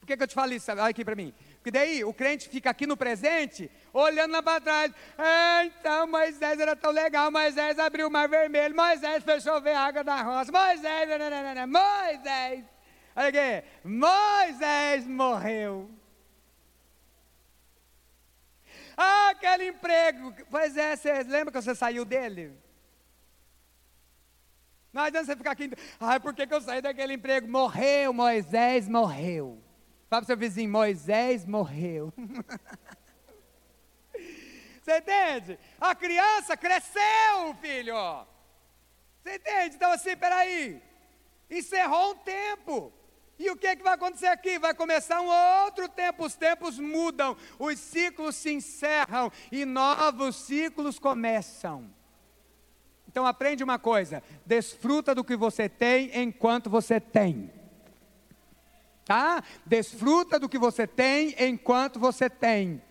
Por 0.00 0.06
que, 0.06 0.16
que 0.18 0.22
eu 0.22 0.26
te 0.26 0.34
falo 0.34 0.52
isso? 0.52 0.70
Olha 0.70 0.84
aqui 0.84 1.02
para 1.02 1.16
mim. 1.16 1.32
Porque 1.56 1.70
daí 1.70 2.04
o 2.04 2.12
crente 2.12 2.46
fica 2.46 2.68
aqui 2.68 2.86
no 2.86 2.94
presente, 2.94 3.70
olhando 3.90 4.32
lá 4.32 4.42
para 4.42 4.60
trás. 4.60 4.92
Ah, 5.16 5.64
então 5.64 6.06
Moisés 6.06 6.60
era 6.60 6.76
tão 6.76 6.90
legal. 6.90 7.30
Moisés 7.30 7.78
abriu 7.78 8.08
o 8.08 8.10
mar 8.10 8.28
vermelho. 8.28 8.76
Moisés 8.76 9.24
fez 9.24 9.42
chover 9.42 9.74
a 9.74 9.80
água 9.80 10.04
da 10.04 10.20
roça. 10.20 10.52
Moisés, 10.52 11.08
nananana, 11.08 11.66
Moisés. 11.66 12.64
Olha 13.16 13.28
aqui. 13.28 13.66
Moisés 13.82 15.06
morreu. 15.06 15.90
Ah, 18.94 19.30
aquele 19.30 19.68
emprego. 19.68 20.34
Pois 20.50 20.76
é, 20.76 20.96
você 20.96 21.22
lembra 21.22 21.50
que 21.50 21.62
você 21.62 21.74
saiu 21.74 22.04
dele? 22.04 22.52
Não 24.94 25.02
adianta 25.02 25.26
você 25.26 25.36
ficar 25.36 25.50
aqui. 25.50 25.68
Ai, 25.98 26.20
por 26.20 26.32
que, 26.32 26.46
que 26.46 26.54
eu 26.54 26.60
saí 26.60 26.80
daquele 26.80 27.14
emprego? 27.14 27.48
Morreu, 27.48 28.12
Moisés 28.12 28.88
morreu. 28.88 29.60
Fala 30.08 30.22
para 30.22 30.26
seu 30.26 30.36
vizinho: 30.36 30.70
Moisés 30.70 31.44
morreu. 31.44 32.14
Você 34.80 34.98
entende? 34.98 35.58
A 35.80 35.96
criança 35.96 36.56
cresceu, 36.56 37.54
filho. 37.60 37.96
Você 39.20 39.34
entende? 39.34 39.74
Então, 39.74 39.90
assim, 39.90 40.16
peraí. 40.16 40.80
Encerrou 41.50 42.12
um 42.12 42.16
tempo. 42.16 42.92
E 43.36 43.50
o 43.50 43.56
que, 43.56 43.66
é 43.66 43.74
que 43.74 43.82
vai 43.82 43.94
acontecer 43.94 44.28
aqui? 44.28 44.60
Vai 44.60 44.74
começar 44.74 45.20
um 45.20 45.26
outro 45.64 45.88
tempo. 45.88 46.24
Os 46.24 46.36
tempos 46.36 46.78
mudam, 46.78 47.36
os 47.58 47.80
ciclos 47.80 48.36
se 48.36 48.52
encerram 48.52 49.32
e 49.50 49.64
novos 49.64 50.36
ciclos 50.36 51.00
começam. 51.00 51.92
Então 53.14 53.24
aprende 53.24 53.62
uma 53.62 53.78
coisa: 53.78 54.20
desfruta 54.44 55.14
do 55.14 55.22
que 55.22 55.36
você 55.36 55.68
tem 55.68 56.10
enquanto 56.20 56.68
você 56.68 56.98
tem 56.98 57.50
tá? 59.04 59.42
Desfruta 59.66 60.38
do 60.38 60.48
que 60.48 60.58
você 60.58 60.86
tem 60.86 61.34
enquanto 61.38 61.98
você 62.00 62.30
tem. 62.30 62.82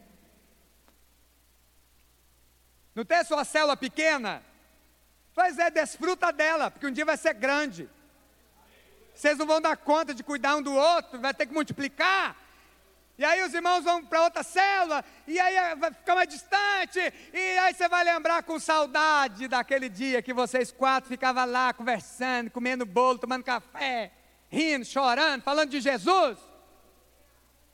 Não 2.93 3.03
tem 3.03 3.23
sua 3.23 3.43
célula 3.43 3.75
pequena? 3.75 4.43
Pois 5.33 5.57
é, 5.57 5.71
desfruta 5.71 6.31
dela, 6.31 6.69
porque 6.69 6.85
um 6.85 6.91
dia 6.91 7.05
vai 7.05 7.17
ser 7.17 7.33
grande. 7.33 7.89
Vocês 9.15 9.37
não 9.37 9.47
vão 9.47 9.59
dar 9.59 9.75
conta 9.75 10.13
de 10.13 10.23
cuidar 10.23 10.55
um 10.55 10.61
do 10.61 10.73
outro, 10.73 11.19
vai 11.19 11.33
ter 11.33 11.47
que 11.47 11.53
multiplicar. 11.53 12.37
E 13.17 13.23
aí 13.23 13.43
os 13.43 13.53
irmãos 13.53 13.83
vão 13.83 14.03
para 14.03 14.23
outra 14.23 14.41
célula, 14.43 15.05
e 15.27 15.39
aí 15.39 15.75
vai 15.75 15.91
ficar 15.91 16.15
mais 16.15 16.27
distante, 16.27 16.99
e 17.31 17.57
aí 17.59 17.73
você 17.73 17.87
vai 17.87 18.03
lembrar 18.03 18.41
com 18.43 18.59
saudade 18.59 19.47
daquele 19.47 19.87
dia 19.87 20.21
que 20.21 20.33
vocês 20.33 20.71
quatro 20.71 21.09
ficavam 21.09 21.45
lá 21.45 21.73
conversando, 21.73 22.49
comendo 22.49 22.85
bolo, 22.85 23.19
tomando 23.19 23.43
café 23.43 24.11
rindo, 24.53 24.85
chorando, 24.85 25.41
falando 25.41 25.71
de 25.71 25.81
Jesus. 25.81 26.37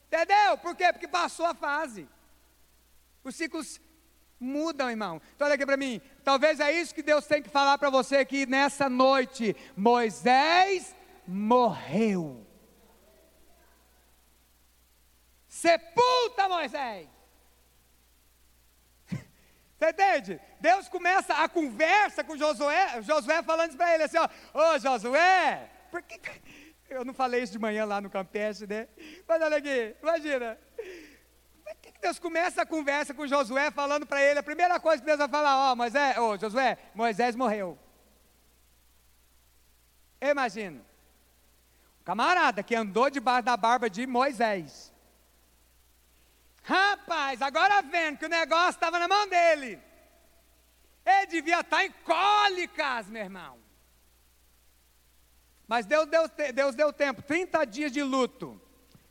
Entendeu? 0.07 0.57
Por 0.57 0.75
quê? 0.75 0.91
Porque 0.93 1.07
passou 1.07 1.45
a 1.45 1.53
fase. 1.53 2.07
Os 3.21 3.35
ciclos 3.35 3.81
mudam, 4.39 4.89
irmão. 4.89 5.21
Então 5.35 5.45
olha 5.45 5.55
aqui 5.55 5.65
para 5.65 5.75
mim. 5.75 6.01
Talvez 6.23 6.61
é 6.61 6.71
isso 6.71 6.95
que 6.95 7.03
Deus 7.03 7.27
tem 7.27 7.43
que 7.43 7.49
falar 7.49 7.77
para 7.77 7.89
você 7.89 8.17
aqui 8.17 8.45
nessa 8.45 8.87
noite. 8.87 9.55
Moisés 9.75 10.95
morreu. 11.27 12.47
Sepulta 15.59 16.47
Moisés. 16.47 17.09
Você 19.77 19.89
entende? 19.89 20.39
Deus 20.61 20.87
começa 20.87 21.33
a 21.33 21.49
conversa 21.49 22.23
com 22.23 22.37
Josué, 22.37 23.01
Josué 23.01 23.43
falando 23.43 23.75
para 23.75 23.93
ele 23.93 24.03
assim: 24.03 24.17
ó, 24.17 24.29
ô 24.53 24.79
Josué, 24.79 25.69
por 25.91 26.01
que, 26.01 26.17
eu 26.89 27.03
não 27.03 27.13
falei 27.13 27.43
isso 27.43 27.51
de 27.51 27.59
manhã 27.59 27.83
lá 27.83 27.99
no 27.99 28.09
campestre, 28.09 28.67
né? 28.67 28.87
Mas 29.27 29.41
olha 29.41 29.57
aqui, 29.57 29.95
imagina. 30.01 30.57
Por 31.65 31.75
que 31.81 31.91
Deus 31.99 32.17
começa 32.19 32.61
a 32.61 32.65
conversa 32.65 33.13
com 33.13 33.27
Josué 33.27 33.69
falando 33.69 34.05
para 34.05 34.23
ele? 34.23 34.39
A 34.39 34.43
primeira 34.43 34.79
coisa 34.79 35.01
que 35.01 35.05
Deus 35.05 35.19
vai 35.19 35.27
falar, 35.27 35.71
ó, 35.71 35.75
Moisés, 35.75 36.17
ô 36.17 36.37
Josué, 36.37 36.77
Moisés 36.95 37.35
morreu. 37.35 37.77
Imagina. 40.21 40.79
Um 41.99 42.03
camarada 42.05 42.63
que 42.63 42.75
andou 42.75 43.09
debaixo 43.09 43.43
da 43.43 43.57
barba 43.57 43.89
de 43.89 44.07
Moisés. 44.07 44.93
Rapaz, 46.69 47.41
agora 47.41 47.81
vendo 47.81 48.19
que 48.19 48.27
o 48.27 48.29
negócio 48.29 48.77
estava 48.77 48.99
na 48.99 49.07
mão 49.07 49.27
dele. 49.27 49.81
Ele 51.03 51.25
devia 51.25 51.61
estar 51.61 51.83
em 51.83 51.91
cólicas, 51.91 53.07
meu 53.07 53.23
irmão. 53.23 53.57
Mas 55.67 55.87
Deus, 55.87 56.05
Deus, 56.05 56.29
Deus 56.53 56.75
deu 56.75 56.93
tempo 56.93 57.23
30 57.23 57.65
dias 57.65 57.91
de 57.91 58.03
luto. 58.03 58.61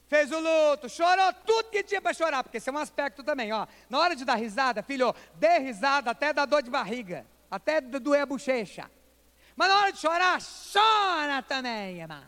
Fez 0.06 0.30
o 0.30 0.38
luto, 0.38 0.88
chorou 0.88 1.32
tudo 1.44 1.70
que 1.70 1.82
tinha 1.82 2.00
para 2.00 2.14
chorar, 2.14 2.44
porque 2.44 2.58
esse 2.58 2.70
é 2.70 2.72
um 2.72 2.78
aspecto 2.78 3.24
também, 3.24 3.52
ó. 3.52 3.66
Na 3.90 3.98
hora 3.98 4.14
de 4.14 4.24
dar 4.24 4.36
risada, 4.36 4.80
filho, 4.80 5.12
dê 5.34 5.58
risada 5.58 6.12
até 6.12 6.32
dar 6.32 6.46
dor 6.46 6.62
de 6.62 6.70
barriga, 6.70 7.26
até 7.50 7.80
doer 7.80 8.22
a 8.22 8.26
bochecha. 8.26 8.88
Mas 9.56 9.68
na 9.68 9.78
hora 9.78 9.92
de 9.92 9.98
chorar, 9.98 10.38
chora 10.72 11.42
também, 11.42 12.02
irmão. 12.02 12.22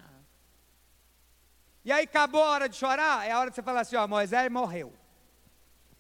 E 1.85 1.93
aí 1.93 2.03
acabou 2.03 2.43
a 2.43 2.51
hora 2.51 2.69
de 2.69 2.75
chorar, 2.75 3.25
é 3.25 3.31
a 3.31 3.39
hora 3.39 3.51
de 3.51 3.55
você 3.55 3.63
falar 3.63 3.83
assim, 3.83 3.95
ó, 3.95 4.09
Moisés 4.09 4.51
morreu. 4.51 5.00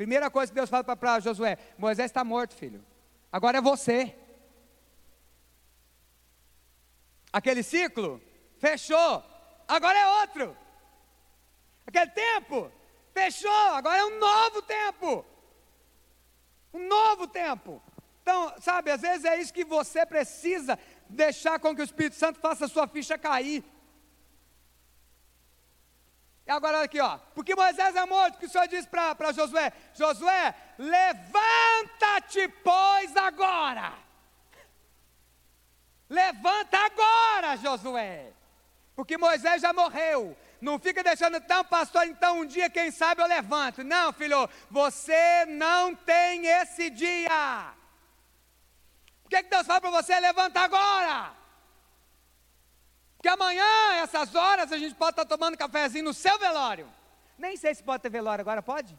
Primeira 0.00 0.30
coisa 0.30 0.50
que 0.50 0.54
Deus 0.54 0.70
fala 0.70 0.82
para 0.82 1.20
Josué, 1.20 1.58
Moisés 1.76 2.10
está 2.10 2.24
morto, 2.24 2.54
filho. 2.54 2.82
Agora 3.30 3.58
é 3.58 3.60
você. 3.60 4.16
Aquele 7.30 7.62
ciclo 7.62 8.18
fechou, 8.58 9.22
agora 9.68 9.98
é 9.98 10.20
outro. 10.22 10.56
Aquele 11.86 12.10
tempo 12.12 12.72
fechou, 13.12 13.52
agora 13.74 13.98
é 13.98 14.04
um 14.06 14.18
novo 14.18 14.62
tempo. 14.62 15.26
Um 16.72 16.88
novo 16.88 17.26
tempo. 17.26 17.82
Então, 18.22 18.54
sabe, 18.58 18.90
às 18.92 19.02
vezes 19.02 19.26
é 19.26 19.38
isso 19.38 19.52
que 19.52 19.66
você 19.66 20.06
precisa 20.06 20.78
deixar 21.10 21.60
com 21.60 21.76
que 21.76 21.82
o 21.82 21.84
Espírito 21.84 22.16
Santo 22.16 22.40
faça 22.40 22.64
a 22.64 22.68
sua 22.68 22.88
ficha 22.88 23.18
cair. 23.18 23.62
Agora 26.50 26.82
aqui, 26.82 27.00
ó. 27.00 27.18
Porque 27.34 27.54
Moisés 27.54 27.94
é 27.94 28.04
morto, 28.04 28.38
que 28.38 28.46
o 28.46 28.48
Senhor 28.48 28.66
diz 28.66 28.84
para 28.84 29.32
Josué: 29.32 29.72
Josué, 29.94 30.54
levanta-te, 30.78 32.48
pois, 32.64 33.16
agora. 33.16 33.92
Levanta 36.08 36.76
agora, 36.76 37.56
Josué. 37.56 38.32
Porque 38.96 39.16
Moisés 39.16 39.62
já 39.62 39.72
morreu. 39.72 40.36
Não 40.60 40.78
fica 40.78 41.02
deixando, 41.02 41.36
então, 41.36 41.64
pastor, 41.64 42.06
então 42.06 42.40
um 42.40 42.44
dia, 42.44 42.68
quem 42.68 42.90
sabe, 42.90 43.22
eu 43.22 43.26
levanto. 43.26 43.84
Não, 43.84 44.12
filho, 44.12 44.50
você 44.70 45.46
não 45.46 45.94
tem 45.94 46.46
esse 46.46 46.90
dia. 46.90 47.72
O 49.24 49.28
que, 49.28 49.36
é 49.36 49.42
que 49.42 49.48
Deus 49.48 49.66
fala 49.66 49.80
para 49.80 49.90
você? 49.90 50.18
Levanta 50.18 50.60
agora. 50.60 51.39
Porque 53.20 53.28
amanhã, 53.28 53.62
essas 54.02 54.34
horas, 54.34 54.72
a 54.72 54.78
gente 54.78 54.94
pode 54.94 55.10
estar 55.10 55.26
tomando 55.26 55.54
cafezinho 55.54 56.04
no 56.04 56.14
seu 56.14 56.38
velório. 56.38 56.88
Nem 57.36 57.54
sei 57.54 57.74
se 57.74 57.82
pode 57.82 58.02
ter 58.02 58.08
velório 58.08 58.40
agora, 58.40 58.62
pode? 58.62 58.98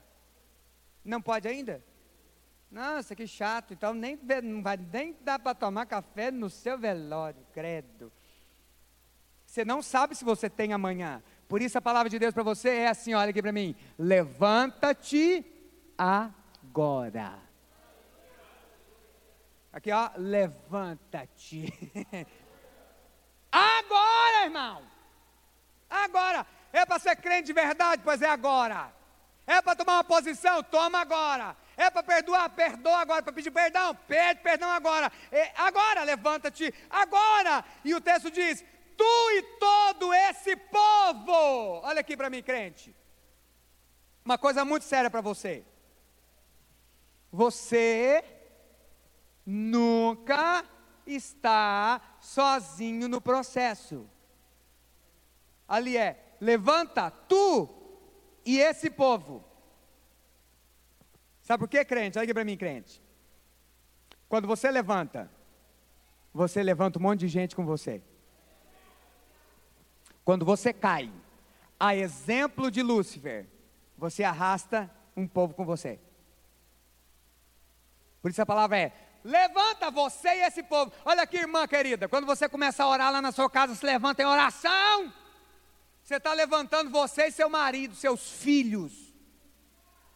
Não 1.03 1.19
pode 1.19 1.47
ainda? 1.47 1.83
Nossa, 2.69 3.15
que 3.15 3.25
chato. 3.25 3.73
Então 3.73 3.95
nem, 3.95 4.19
não 4.43 4.61
vai 4.61 4.77
nem 4.77 5.17
dar 5.21 5.39
para 5.39 5.55
tomar 5.55 5.87
café 5.87 6.29
no 6.29 6.51
seu 6.51 6.77
velório, 6.77 7.43
credo. 7.51 8.11
Você 9.43 9.65
não 9.65 9.81
sabe 9.81 10.13
se 10.13 10.23
você 10.23 10.47
tem 10.47 10.71
amanhã. 10.71 11.23
Por 11.47 11.59
isso 11.59 11.79
a 11.79 11.81
palavra 11.81 12.07
de 12.07 12.19
Deus 12.19 12.31
para 12.31 12.43
você 12.43 12.69
é 12.69 12.89
assim, 12.89 13.15
olha 13.15 13.31
aqui 13.31 13.41
para 13.41 13.51
mim. 13.51 13.75
Levanta-te 13.97 15.43
agora. 15.97 17.39
Aqui, 19.73 19.91
ó, 19.91 20.11
levanta-te. 20.15 21.73
agora, 23.51 24.45
irmão. 24.45 24.83
Agora. 25.89 26.45
É 26.73 26.85
para 26.85 26.99
ser 26.99 27.15
crente 27.17 27.47
de 27.47 27.53
verdade? 27.53 28.01
Pois 28.03 28.21
é 28.21 28.29
agora. 28.29 28.93
É 29.45 29.61
para 29.61 29.75
tomar 29.75 29.95
uma 29.95 30.03
posição? 30.03 30.63
Toma 30.63 30.99
agora. 30.99 31.55
É 31.75 31.89
para 31.89 32.03
perdoar? 32.03 32.49
Perdoa 32.49 32.99
agora. 32.99 33.21
Para 33.21 33.33
pedir 33.33 33.51
perdão? 33.51 33.93
Pede 34.07 34.39
perdão 34.41 34.69
agora. 34.69 35.11
É, 35.31 35.51
agora, 35.55 36.03
levanta-te. 36.03 36.73
Agora. 36.89 37.65
E 37.83 37.93
o 37.93 37.99
texto 37.99 38.31
diz: 38.31 38.63
Tu 38.95 39.31
e 39.31 39.41
todo 39.59 40.13
esse 40.13 40.55
povo. 40.55 41.81
Olha 41.83 41.99
aqui 41.99 42.15
para 42.15 42.29
mim, 42.29 42.41
crente. 42.41 42.95
Uma 44.23 44.37
coisa 44.37 44.63
muito 44.63 44.85
séria 44.85 45.09
para 45.09 45.21
você. 45.21 45.65
Você 47.31 48.23
nunca 49.45 50.63
está 51.15 52.01
sozinho 52.19 53.07
no 53.07 53.21
processo. 53.21 54.09
Ali 55.67 55.97
é: 55.97 56.35
levanta 56.39 57.09
tu 57.09 57.69
e 58.45 58.59
esse 58.59 58.89
povo. 58.89 59.43
Sabe 61.41 61.59
por 61.59 61.67
quê, 61.69 61.83
crente? 61.83 62.17
Olha 62.17 62.23
aqui 62.23 62.33
para 62.33 62.45
mim, 62.45 62.57
crente. 62.57 63.01
Quando 64.27 64.47
você 64.47 64.71
levanta, 64.71 65.29
você 66.33 66.63
levanta 66.63 66.97
um 66.97 67.01
monte 67.01 67.21
de 67.21 67.27
gente 67.27 67.55
com 67.55 67.65
você. 67.65 68.01
Quando 70.23 70.45
você 70.45 70.71
cai, 70.71 71.11
a 71.79 71.95
exemplo 71.95 72.69
de 72.71 72.81
Lúcifer, 72.81 73.47
você 73.97 74.23
arrasta 74.23 74.89
um 75.15 75.27
povo 75.27 75.53
com 75.53 75.65
você. 75.65 75.99
Por 78.21 78.29
isso 78.29 78.41
a 78.41 78.45
palavra 78.45 78.77
é: 78.77 78.93
levanta 79.23 79.91
você 79.91 80.29
e 80.29 80.41
esse 80.41 80.63
povo. 80.63 80.91
Olha 81.05 81.23
aqui, 81.23 81.37
irmã 81.37 81.67
querida, 81.67 82.07
quando 82.07 82.25
você 82.25 82.47
começa 82.49 82.83
a 82.83 82.87
orar 82.87 83.11
lá 83.11 83.21
na 83.21 83.31
sua 83.31 83.49
casa, 83.49 83.75
se 83.75 83.85
levanta 83.85 84.21
em 84.21 84.25
oração. 84.25 85.13
Você 86.03 86.15
está 86.15 86.33
levantando 86.33 86.89
você 86.89 87.27
e 87.27 87.31
seu 87.31 87.49
marido, 87.49 87.95
seus 87.95 88.31
filhos. 88.31 89.11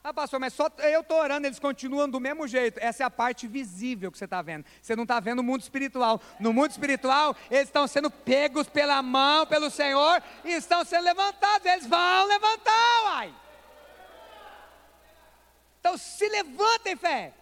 Ah, 0.03 0.13
pastor, 0.13 0.39
mas 0.39 0.53
só 0.53 0.69
eu 0.79 1.01
estou 1.01 1.17
orando, 1.17 1.47
eles 1.47 1.57
continuam 1.57 2.07
do 2.07 2.19
mesmo 2.19 2.47
jeito. 2.47 2.79
Essa 2.79 3.01
é 3.01 3.05
a 3.07 3.09
parte 3.09 3.47
visível 3.47 4.11
que 4.11 4.17
você 4.19 4.25
está 4.25 4.39
vendo. 4.39 4.63
Você 4.79 4.95
não 4.95 5.01
está 5.01 5.19
vendo 5.19 5.39
o 5.39 5.43
mundo 5.43 5.61
espiritual. 5.61 6.21
No 6.39 6.53
mundo 6.53 6.69
espiritual, 6.69 7.35
eles 7.49 7.69
estão 7.69 7.87
sendo 7.87 8.11
pegos 8.11 8.69
pela 8.69 9.01
mão, 9.01 9.47
pelo 9.47 9.71
Senhor, 9.71 10.21
e 10.43 10.51
estão 10.51 10.85
sendo 10.85 11.05
levantados. 11.05 11.65
Eles 11.65 11.87
vão 11.87 12.27
levantar, 12.27 13.03
uai. 13.05 13.33
Então 15.79 15.97
se 15.97 16.29
levanta 16.29 16.89
em 16.89 16.95
fé. 16.95 17.33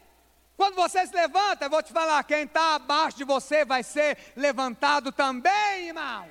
Quando 0.55 0.75
você 0.75 1.05
se 1.05 1.13
levanta, 1.13 1.65
eu 1.65 1.69
vou 1.69 1.81
te 1.81 1.91
falar: 1.91 2.23
quem 2.23 2.43
está 2.43 2.75
abaixo 2.75 3.17
de 3.17 3.23
você 3.23 3.65
vai 3.65 3.83
ser 3.83 4.17
levantado 4.35 5.11
também, 5.11 5.87
irmão. 5.87 6.27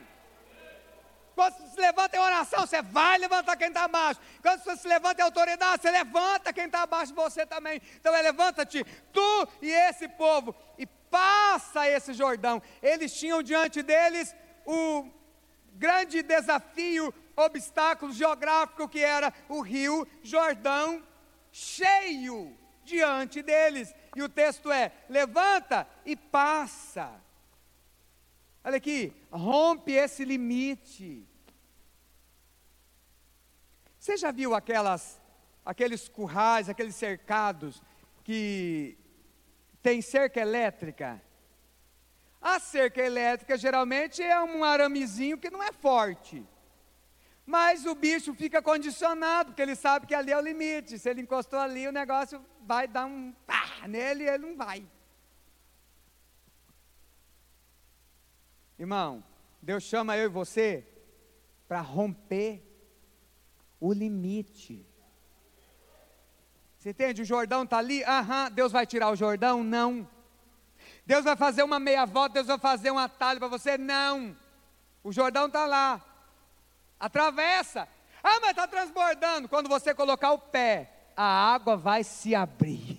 Quando 1.35 1.55
você 1.57 1.69
se 1.69 1.81
levanta 1.81 2.17
em 2.17 2.21
oração, 2.21 2.61
você 2.61 2.83
vai 2.83 3.19
levantar 3.19 3.57
quem 3.57 3.69
está 3.69 3.85
abaixo. 3.85 4.21
Quando 4.43 4.63
você 4.63 4.77
se 4.77 4.87
levanta 4.87 5.23
em 5.23 5.25
autoridade, 5.25 5.83
você 5.83 5.91
levanta 5.91 6.53
quem 6.53 6.67
está 6.67 6.83
abaixo 6.83 7.13
de 7.13 7.15
você 7.15 7.47
também. 7.47 7.81
Então 7.97 8.15
é 8.15 8.23
levanta-te, 8.23 8.85
tu 9.13 9.49
e 9.61 9.71
esse 9.71 10.09
povo, 10.09 10.55
e 10.79 10.87
passa 10.87 11.89
esse 11.89 12.13
Jordão. 12.13 12.63
Eles 12.83 13.15
tinham 13.15 13.43
diante 13.43 13.83
deles 13.83 14.35
o 14.67 15.07
grande 15.75 16.23
desafio, 16.23 17.13
obstáculo 17.35 18.13
geográfico 18.13 18.89
que 18.89 19.01
era 19.01 19.33
o 19.49 19.63
rio 19.63 20.07
Jordão 20.23 21.03
cheio 21.51 22.57
diante 22.85 23.43
deles. 23.43 23.95
E 24.15 24.23
o 24.23 24.29
texto 24.29 24.71
é: 24.71 24.93
levanta 25.09 25.87
e 26.05 26.15
passa. 26.17 27.13
Olha 28.65 28.77
aqui, 28.77 29.13
rompe 29.31 29.93
esse 29.93 30.25
limite. 30.25 31.27
Você 33.99 34.17
já 34.17 34.31
viu 34.31 34.55
aquelas, 34.55 35.21
aqueles 35.65 36.09
currais, 36.09 36.69
aqueles 36.69 36.95
cercados 36.95 37.83
que 38.25 38.97
tem 39.83 40.01
cerca 40.03 40.41
elétrica? 40.41 41.21
A 42.41 42.59
cerca 42.59 43.01
elétrica 43.01 43.57
geralmente 43.57 44.23
é 44.23 44.41
um 44.43 44.65
aramezinho 44.65 45.39
que 45.39 45.51
não 45.51 45.63
é 45.63 45.73
forte. 45.73 46.45
Mas 47.45 47.85
o 47.87 47.95
bicho 47.95 48.35
fica 48.35 48.63
condicionado, 48.63 49.51
porque 49.51 49.63
ele 49.63 49.75
sabe 49.75 50.07
que 50.07 50.15
ali 50.15 50.31
é 50.31 50.37
o 50.37 50.41
limite. 50.41 50.99
Se 50.99 51.09
ele 51.11 51.23
encostou 51.23 51.59
ali, 51.59 51.89
o 51.89 51.93
negócio 51.93 52.45
vai 52.63 52.87
dar 52.87 53.07
um 53.07 53.33
pá 53.47 53.87
nele 53.89 54.25
e 54.25 54.29
ele 54.29 54.47
não 54.47 54.57
vai. 54.57 54.87
Irmão, 58.79 59.23
Deus 59.61 59.83
chama 59.83 60.17
eu 60.17 60.25
e 60.25 60.29
você 60.29 60.87
para 61.69 61.81
romper 61.81 62.63
o 63.81 63.93
limite. 63.93 64.87
Você 66.79 66.91
entende? 66.91 67.23
O 67.23 67.25
Jordão 67.25 67.63
está 67.63 67.79
ali, 67.79 68.03
aham, 68.05 68.51
Deus 68.51 68.73
vai 68.73 68.87
tirar 68.87 69.11
o 69.11 69.17
Jordão? 69.17 69.63
Não. 69.63 70.09
Deus 71.07 71.25
vai 71.25 71.37
fazer 71.37 71.63
uma 71.63 71.79
meia 71.79 72.05
volta, 72.05 72.35
Deus 72.35 72.47
vai 72.47 72.59
fazer 72.59 72.91
um 72.91 72.99
atalho 72.99 73.39
para 73.39 73.49
você? 73.49 73.79
Não. 73.79 74.37
O 75.03 75.13
Jordão 75.13 75.47
está 75.47 75.65
lá. 75.65 76.05
Atravessa. 77.03 77.89
Ah, 78.23 78.39
mas 78.41 78.51
está 78.51 78.67
transbordando. 78.67 79.49
Quando 79.49 79.69
você 79.69 79.93
colocar 79.93 80.33
o 80.33 80.39
pé, 80.39 80.91
a 81.17 81.53
água 81.53 81.77
vai 81.77 82.05
se 82.05 82.35
abrir. 82.35 82.99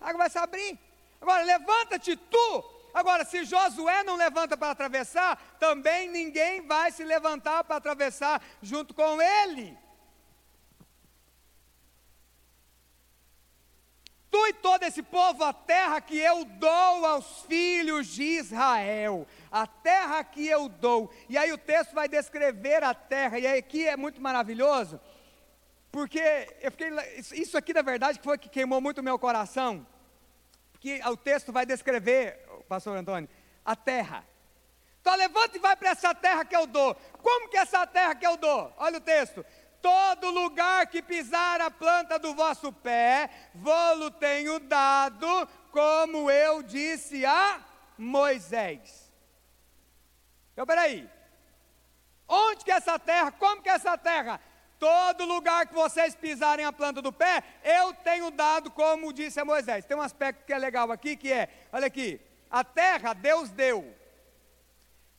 A 0.00 0.08
água 0.08 0.18
vai 0.18 0.30
se 0.30 0.38
abrir. 0.38 0.78
Agora, 1.20 1.44
levanta-te 1.44 2.16
tu 2.16 2.76
Agora, 2.96 3.26
se 3.26 3.44
Josué 3.44 4.02
não 4.04 4.16
levanta 4.16 4.56
para 4.56 4.70
atravessar, 4.70 5.36
também 5.60 6.08
ninguém 6.08 6.66
vai 6.66 6.90
se 6.90 7.04
levantar 7.04 7.62
para 7.62 7.76
atravessar 7.76 8.42
junto 8.62 8.94
com 8.94 9.20
ele. 9.20 9.76
Tu 14.30 14.46
e 14.46 14.52
todo 14.54 14.82
esse 14.84 15.02
povo, 15.02 15.44
a 15.44 15.52
terra 15.52 16.00
que 16.00 16.16
eu 16.16 16.46
dou 16.46 17.04
aos 17.04 17.42
filhos 17.42 18.06
de 18.06 18.22
Israel, 18.22 19.26
a 19.62 19.66
terra 19.66 20.22
que 20.24 20.46
eu 20.46 20.68
dou. 20.68 21.10
E 21.28 21.38
aí 21.38 21.52
o 21.52 21.58
texto 21.58 21.94
vai 21.94 22.08
descrever 22.08 22.82
a 22.82 22.94
terra, 22.94 23.38
e 23.38 23.46
aqui 23.46 23.86
é 23.86 23.96
muito 23.96 24.20
maravilhoso, 24.20 25.00
porque 25.90 26.20
eu 26.60 26.70
fiquei, 26.70 26.90
isso 27.32 27.56
aqui 27.56 27.72
na 27.72 27.82
verdade 27.82 28.20
foi 28.22 28.36
que 28.36 28.48
queimou 28.48 28.80
muito 28.80 28.98
o 28.98 29.04
meu 29.04 29.18
coração, 29.18 29.86
porque 30.72 31.00
o 31.06 31.16
texto 31.16 31.52
vai 31.52 31.64
descrever 31.64 32.46
pastor 32.68 32.96
Antônio? 32.96 33.28
A 33.64 33.74
terra. 33.74 34.24
Então 35.00 35.14
levanta 35.14 35.56
e 35.56 35.60
vai 35.60 35.76
para 35.76 35.90
essa 35.90 36.14
terra 36.14 36.44
que 36.44 36.56
eu 36.56 36.66
dou. 36.66 36.94
Como 37.22 37.48
que 37.48 37.56
é 37.56 37.60
essa 37.60 37.86
terra 37.86 38.14
que 38.14 38.26
eu 38.26 38.36
dou? 38.36 38.72
Olha 38.76 38.98
o 38.98 39.00
texto. 39.00 39.44
Todo 39.80 40.30
lugar 40.30 40.86
que 40.88 41.00
pisar 41.00 41.60
a 41.60 41.70
planta 41.70 42.18
do 42.18 42.34
vosso 42.34 42.72
pé, 42.72 43.30
vou-lo 43.54 44.10
tenho 44.10 44.58
dado, 44.58 45.48
como 45.70 46.28
eu 46.30 46.62
disse 46.62 47.24
a 47.24 47.60
Moisés. 47.96 49.05
Então, 50.56 50.64
peraí. 50.64 51.06
Onde 52.26 52.64
que 52.64 52.70
é 52.70 52.76
essa 52.76 52.98
terra? 52.98 53.30
Como 53.30 53.60
que 53.60 53.68
é 53.68 53.74
essa 53.74 53.98
terra? 53.98 54.40
Todo 54.78 55.26
lugar 55.26 55.66
que 55.66 55.74
vocês 55.74 56.14
pisarem 56.14 56.64
a 56.64 56.72
planta 56.72 57.02
do 57.02 57.12
pé, 57.12 57.44
eu 57.62 57.92
tenho 57.92 58.30
dado, 58.30 58.70
como 58.70 59.12
disse 59.12 59.38
a 59.38 59.44
Moisés. 59.44 59.84
Tem 59.84 59.94
um 59.94 60.00
aspecto 60.00 60.46
que 60.46 60.54
é 60.54 60.58
legal 60.58 60.90
aqui, 60.90 61.14
que 61.14 61.30
é, 61.30 61.50
olha 61.70 61.86
aqui, 61.86 62.18
a 62.50 62.64
terra 62.64 63.12
Deus 63.12 63.50
deu. 63.50 63.94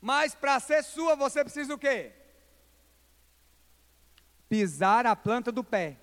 Mas 0.01 0.33
para 0.33 0.59
ser 0.59 0.83
sua, 0.83 1.15
você 1.15 1.43
precisa 1.43 1.71
o 1.71 1.77
quê? 1.77 2.13
Pisar 4.49 5.05
a 5.05 5.15
planta 5.15 5.51
do 5.51 5.63
pé. 5.63 5.97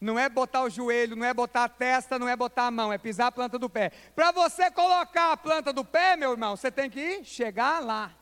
Não 0.00 0.18
é 0.18 0.28
botar 0.28 0.62
o 0.62 0.70
joelho, 0.70 1.16
não 1.16 1.26
é 1.26 1.34
botar 1.34 1.64
a 1.64 1.68
testa, 1.68 2.18
não 2.18 2.28
é 2.28 2.36
botar 2.36 2.66
a 2.66 2.70
mão, 2.70 2.92
é 2.92 2.98
pisar 2.98 3.26
a 3.26 3.32
planta 3.32 3.58
do 3.58 3.68
pé. 3.68 3.90
Para 4.14 4.30
você 4.30 4.70
colocar 4.70 5.32
a 5.32 5.36
planta 5.36 5.72
do 5.72 5.84
pé, 5.84 6.16
meu 6.16 6.30
irmão, 6.30 6.56
você 6.56 6.70
tem 6.70 6.88
que 6.88 7.24
chegar 7.24 7.80
lá. 7.80 8.14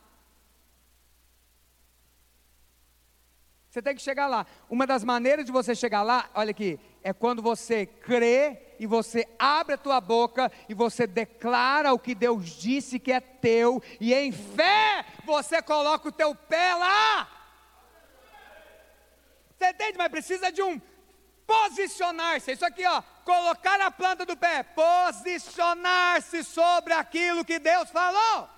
Você 3.68 3.82
tem 3.82 3.94
que 3.94 4.00
chegar 4.00 4.26
lá. 4.26 4.46
Uma 4.70 4.86
das 4.86 5.04
maneiras 5.04 5.44
de 5.44 5.52
você 5.52 5.74
chegar 5.74 6.02
lá, 6.02 6.30
olha 6.34 6.50
aqui, 6.50 6.80
é 7.02 7.12
quando 7.12 7.42
você 7.42 7.84
crê 7.84 8.58
e 8.78 8.86
você 8.86 9.28
abre 9.38 9.74
a 9.74 9.78
tua 9.78 10.00
boca 10.00 10.50
e 10.66 10.72
você 10.72 11.06
declara 11.06 11.92
o 11.92 11.98
que 11.98 12.14
Deus 12.14 12.46
disse 12.46 12.98
que 12.98 13.12
é 13.12 13.20
teu, 13.20 13.82
e 14.00 14.14
em 14.14 14.32
fé 14.32 15.04
você 15.26 15.60
coloca 15.60 16.08
o 16.08 16.12
teu 16.12 16.34
pé 16.34 16.74
lá. 16.74 17.28
Você 19.58 19.68
entende? 19.68 19.98
Mas 19.98 20.08
precisa 20.08 20.50
de 20.50 20.62
um 20.62 20.80
posicionar-se. 21.46 22.52
Isso 22.52 22.64
aqui, 22.64 22.84
ó, 22.86 23.02
colocar 23.24 23.80
a 23.80 23.90
planta 23.90 24.26
do 24.26 24.36
pé, 24.36 24.62
posicionar-se 24.62 26.42
sobre 26.44 26.92
aquilo 26.92 27.44
que 27.44 27.58
Deus 27.58 27.90
falou. 27.90 28.48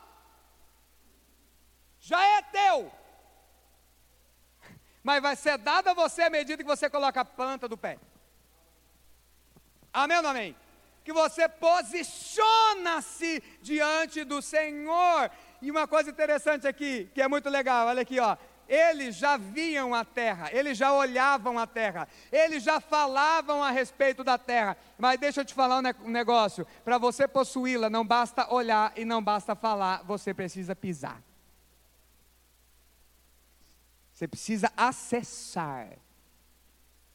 Já 2.01 2.23
é 2.25 2.43
teu. 2.43 2.93
Mas 5.03 5.23
vai 5.23 5.37
ser 5.37 5.59
dado 5.59 5.89
a 5.89 5.95
você 5.95 6.23
à 6.23 6.31
medida 6.31 6.63
que 6.63 6.69
você 6.69 6.89
coloca 6.91 7.21
a 7.21 7.25
planta 7.25 7.69
do 7.69 7.77
pé. 7.77 7.99
Amém 9.93 10.17
ou 10.17 10.23
não 10.23 10.31
amém? 10.31 10.57
Que 11.05 11.13
você 11.13 11.49
posiciona-se 11.49 13.43
diante 13.63 14.25
do 14.25 14.43
Senhor. 14.43 15.31
E 15.63 15.71
uma 15.71 15.89
coisa 15.89 16.11
interessante 16.11 16.67
aqui, 16.69 17.11
que 17.15 17.23
é 17.23 17.29
muito 17.29 17.49
legal, 17.49 17.87
olha 17.87 18.03
aqui, 18.03 18.21
ó. 18.21 18.37
Eles 18.69 19.17
já 19.17 19.39
viam 19.39 19.95
a 19.95 20.05
terra, 20.05 20.51
eles 20.53 20.77
já 20.77 20.93
olhavam 20.93 21.59
a 21.59 21.67
terra, 21.67 22.07
eles 22.31 22.63
já 22.63 22.81
falavam 22.81 23.65
a 23.65 23.71
respeito 23.71 24.23
da 24.23 24.37
terra. 24.37 24.77
Mas 24.99 25.19
deixa 25.19 25.41
eu 25.41 25.45
te 25.45 25.55
falar 25.55 25.79
um 25.79 26.11
negócio: 26.11 26.67
para 26.85 26.99
você 26.99 27.27
possuí-la, 27.27 27.89
não 27.89 28.07
basta 28.07 28.53
olhar 28.53 28.93
e 28.95 29.07
não 29.07 29.23
basta 29.23 29.57
falar, 29.57 30.03
você 30.05 30.35
precisa 30.35 30.77
pisar. 30.77 31.23
Você 34.13 34.29
precisa 34.29 34.71
acessar. 34.77 35.89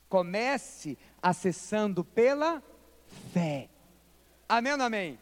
Comece 0.09 0.97
acessando 1.21 2.03
pela 2.03 2.63
fé. 3.33 3.69
Amém 4.47 4.73
ou 4.73 4.81
amém? 4.81 5.19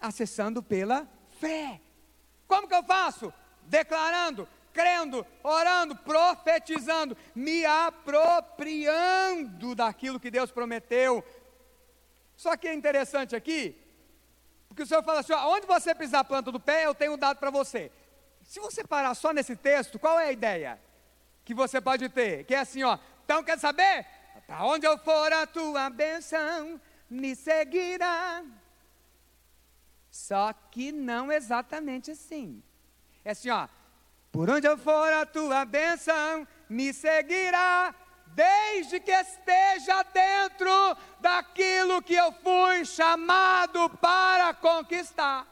Acessando 0.00 0.62
pela 0.62 1.08
fé. 1.40 1.80
Como 2.46 2.68
que 2.68 2.74
eu 2.74 2.84
faço? 2.84 3.32
Declarando, 3.62 4.46
crendo, 4.74 5.26
orando, 5.42 5.96
profetizando, 5.96 7.16
me 7.34 7.64
apropriando 7.64 9.74
daquilo 9.74 10.20
que 10.20 10.30
Deus 10.30 10.50
prometeu. 10.50 11.24
Só 12.36 12.54
que 12.56 12.68
é 12.68 12.74
interessante 12.74 13.34
aqui, 13.34 13.74
porque 14.68 14.82
o 14.82 14.86
Senhor 14.86 15.02
fala 15.02 15.20
assim: 15.20 15.32
ó, 15.32 15.54
onde 15.54 15.66
você 15.66 15.94
pisar 15.94 16.20
a 16.20 16.24
planta 16.24 16.52
do 16.52 16.60
pé, 16.60 16.84
eu 16.84 16.94
tenho 16.94 17.16
dado 17.16 17.38
para 17.38 17.50
você. 17.50 17.90
Se 18.42 18.60
você 18.60 18.84
parar 18.84 19.14
só 19.14 19.32
nesse 19.32 19.56
texto, 19.56 19.98
qual 19.98 20.20
é 20.20 20.26
a 20.26 20.32
ideia? 20.32 20.78
que 21.44 21.54
você 21.54 21.80
pode 21.80 22.08
ter, 22.08 22.44
que 22.44 22.54
é 22.54 22.60
assim, 22.60 22.82
ó. 22.82 22.98
Então 23.24 23.44
quer 23.44 23.58
saber? 23.58 24.06
Para 24.46 24.64
onde 24.64 24.86
eu 24.86 24.98
for 24.98 25.32
a 25.32 25.46
tua 25.46 25.90
bênção 25.90 26.80
me 27.08 27.36
seguirá. 27.36 28.42
Só 30.10 30.52
que 30.52 30.90
não 30.90 31.30
exatamente 31.30 32.10
assim. 32.10 32.62
É 33.24 33.32
assim, 33.32 33.50
ó. 33.50 33.68
Por 34.34 34.50
onde 34.50 34.66
eu 34.66 34.76
for 34.76 35.12
a 35.12 35.24
tua 35.24 35.64
bênção 35.64 36.44
me 36.68 36.92
seguirá, 36.92 37.94
desde 38.26 38.98
que 38.98 39.12
esteja 39.12 40.02
dentro 40.02 40.96
daquilo 41.20 42.02
que 42.02 42.14
eu 42.14 42.32
fui 42.32 42.84
chamado 42.84 43.88
para 43.90 44.52
conquistar. 44.54 45.46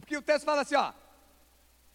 Porque 0.00 0.16
o 0.16 0.22
texto 0.22 0.46
fala 0.46 0.62
assim, 0.62 0.74
ó. 0.74 0.94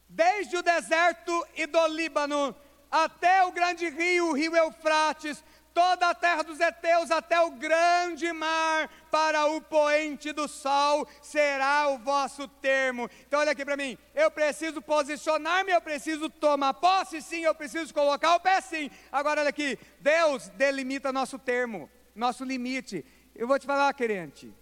Desde 0.07 0.55
o 0.57 0.61
deserto 0.61 1.47
e 1.55 1.65
do 1.65 1.87
Líbano 1.87 2.55
até 2.91 3.43
o 3.43 3.51
grande 3.51 3.89
rio, 3.89 4.27
o 4.27 4.33
rio 4.33 4.55
Eufrates, 4.55 5.43
toda 5.73 6.09
a 6.09 6.13
terra 6.13 6.43
dos 6.43 6.59
heteus 6.59 7.09
até 7.09 7.39
o 7.41 7.51
grande 7.51 8.31
mar, 8.33 8.87
para 9.11 9.47
o 9.47 9.61
poente 9.61 10.31
do 10.31 10.47
sol 10.47 11.07
será 11.21 11.89
o 11.89 11.97
vosso 11.97 12.47
termo. 12.47 13.09
Então 13.27 13.39
olha 13.39 13.51
aqui 13.51 13.65
para 13.65 13.77
mim, 13.77 13.97
eu 14.13 14.29
preciso 14.31 14.81
posicionar-me, 14.81 15.71
eu 15.71 15.81
preciso 15.81 16.29
tomar 16.29 16.73
posse 16.73 17.21
sim, 17.21 17.41
eu 17.41 17.55
preciso 17.55 17.93
colocar 17.93 18.35
o 18.35 18.39
pé 18.39 18.61
sim. 18.61 18.89
Agora 19.11 19.41
olha 19.41 19.49
aqui, 19.49 19.77
Deus 19.99 20.49
delimita 20.49 21.11
nosso 21.11 21.37
termo, 21.37 21.89
nosso 22.15 22.43
limite. 22.43 23.05
Eu 23.35 23.47
vou 23.47 23.57
te 23.57 23.65
falar, 23.65 23.93
querente, 23.93 24.53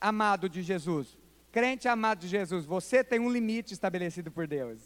amado 0.00 0.48
de 0.48 0.62
Jesus, 0.62 1.16
crente 1.50 1.86
amado 1.86 2.20
de 2.20 2.28
Jesus, 2.28 2.64
você 2.64 3.04
tem 3.04 3.20
um 3.20 3.30
limite 3.30 3.72
estabelecido 3.72 4.30
por 4.30 4.46
Deus. 4.46 4.80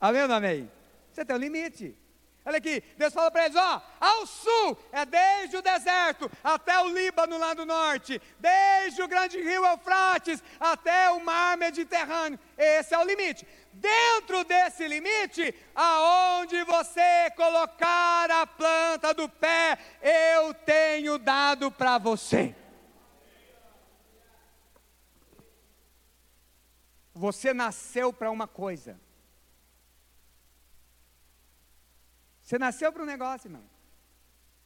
Amém 0.00 0.22
ou 0.22 0.28
não 0.28 0.36
amém? 0.36 0.70
Você 1.10 1.24
tem 1.24 1.34
um 1.34 1.38
limite. 1.38 1.96
Olha 2.46 2.58
aqui, 2.58 2.80
Deus 2.96 3.12
fala 3.12 3.28
para 3.28 3.46
eles: 3.46 3.56
ó, 3.56 3.82
ao 3.98 4.24
sul 4.24 4.78
é 4.92 5.04
desde 5.04 5.56
o 5.56 5.62
deserto 5.62 6.30
até 6.44 6.80
o 6.80 6.88
Líbano 6.88 7.36
lá 7.36 7.52
do 7.54 7.66
norte, 7.66 8.22
desde 8.38 9.02
o 9.02 9.08
grande 9.08 9.42
rio 9.42 9.66
Eufrates 9.66 10.40
até 10.60 11.10
o 11.10 11.18
mar 11.18 11.56
Mediterrâneo. 11.56 12.38
Esse 12.56 12.94
é 12.94 12.98
o 12.98 13.04
limite. 13.04 13.44
Dentro 13.72 14.44
desse 14.44 14.86
limite, 14.86 15.52
aonde 15.74 16.62
você 16.62 17.30
colocar 17.34 18.30
a 18.30 18.46
planta 18.46 19.12
do 19.12 19.28
pé, 19.28 19.76
eu 20.00 20.54
tenho 20.54 21.18
dado 21.18 21.72
para 21.72 21.98
você. 21.98 22.54
Você 27.12 27.52
nasceu 27.52 28.12
para 28.12 28.30
uma 28.30 28.46
coisa. 28.46 29.00
Você 32.46 32.60
nasceu 32.60 32.92
para 32.92 33.02
um 33.02 33.06
negócio, 33.06 33.48
irmão. 33.48 33.64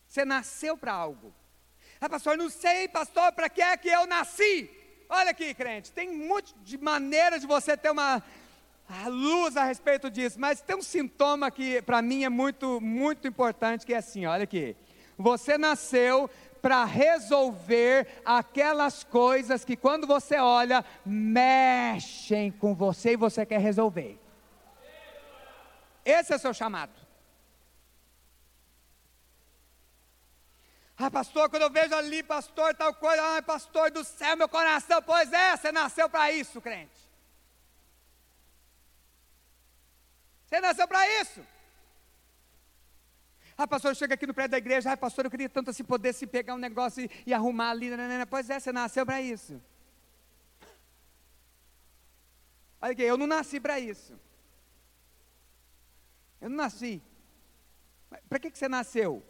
Você 0.07 0.23
nasceu 0.23 0.77
para 0.77 0.93
algo. 0.93 1.33
Ah, 1.99 2.11
pastor, 2.11 2.37
não 2.37 2.51
sei, 2.51 2.87
pastor, 2.89 3.33
para 3.33 3.49
que 3.49 3.63
é 3.63 3.75
que 3.75 3.89
eu 3.89 4.07
nasci? 4.07 4.71
Olha 5.09 5.31
aqui, 5.31 5.55
crente, 5.55 5.91
tem 5.91 6.11
um 6.11 6.29
monte 6.29 6.55
de 6.63 6.77
maneiras 6.77 7.41
de 7.41 7.47
você 7.47 7.79
ter 7.79 7.91
uma 7.91 8.23
luz 9.07 9.57
a 9.57 9.65
respeito 9.65 10.11
disso, 10.11 10.39
mas 10.39 10.61
tem 10.61 10.77
um 10.77 10.83
sintoma 10.83 11.51
que 11.51 11.81
para 11.81 12.03
mim 12.03 12.23
é 12.23 12.29
muito, 12.29 12.83
muito 12.83 13.27
importante, 13.27 13.87
que 13.87 13.95
é 13.95 13.97
assim, 13.97 14.27
olha 14.27 14.45
aqui. 14.45 14.77
Você 15.17 15.57
nasceu 15.57 16.29
para 16.61 16.85
resolver 16.85 18.07
aquelas 18.27 19.05
coisas 19.05 19.65
que 19.65 19.75
quando 19.75 20.07
você 20.07 20.37
olha, 20.37 20.85
mexem 21.07 22.51
com 22.51 22.75
você 22.75 23.13
e 23.13 23.17
você 23.17 23.47
quer 23.47 23.61
resolver. 23.61 24.19
Esse 26.05 26.35
é 26.35 26.37
o 26.37 26.39
seu 26.39 26.53
chamado. 26.53 27.00
Ah, 31.03 31.11
pastor, 31.11 31.49
quando 31.49 31.63
eu 31.63 31.71
vejo 31.71 31.95
ali, 31.95 32.23
pastor, 32.23 32.75
tal 32.75 32.93
coisa, 32.93 33.39
ah, 33.39 33.43
pastor 33.43 33.91
do 33.91 34.05
céu, 34.05 34.37
meu 34.37 34.47
coração, 34.47 35.01
pois 35.01 35.33
é, 35.33 35.57
você 35.57 35.73
nasceu 35.73 36.11
para 36.11 36.31
isso, 36.31 36.61
crente. 36.61 37.01
Você 40.45 40.61
nasceu 40.61 40.87
para 40.87 41.09
isso. 41.23 41.41
Ah, 43.57 43.67
pastor, 43.67 43.97
chega 43.97 44.13
aqui 44.13 44.27
no 44.27 44.35
prédio 44.35 44.51
da 44.51 44.59
igreja, 44.59 44.93
ah, 44.93 44.97
pastor, 44.97 45.25
eu 45.25 45.31
queria 45.31 45.49
tanto 45.49 45.73
se 45.73 45.83
poder 45.83 46.13
se 46.13 46.27
pegar 46.27 46.55
um 46.55 46.59
negócio 46.59 47.03
e, 47.03 47.11
e 47.25 47.33
arrumar 47.33 47.71
ali, 47.71 47.89
né, 47.89 47.97
né, 47.97 48.19
né. 48.19 48.27
pois 48.27 48.51
é, 48.51 48.61
você 48.61 48.71
nasceu 48.71 49.07
para 49.07 49.23
isso. 49.23 49.59
Olha 52.83 52.93
aqui, 52.93 53.03
eu 53.03 53.17
não 53.17 53.27
nasci 53.27 53.59
para 53.59 53.81
isso. 53.81 54.21
Eu 56.43 56.51
não 56.51 56.59
nasci. 56.59 57.03
Para 58.29 58.39
que, 58.39 58.51
que 58.51 58.59
você 58.59 58.69
nasceu? 58.69 59.23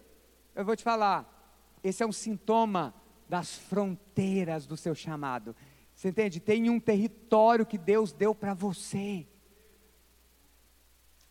Eu 0.53 0.65
vou 0.65 0.75
te 0.75 0.83
falar. 0.83 1.40
Esse 1.83 2.03
é 2.03 2.07
um 2.07 2.13
sintoma 2.13 2.95
das 3.29 3.57
fronteiras 3.57 4.67
do 4.67 4.77
seu 4.77 4.95
chamado. 4.95 5.55
Você 5.95 6.09
entende? 6.09 6.41
Tem 6.41 6.69
um 6.69 6.81
território 6.81 7.67
que 7.67 7.79
Deus 7.79 8.13
deu 8.13 8.35
para 8.35 8.55
você. 8.55 9.27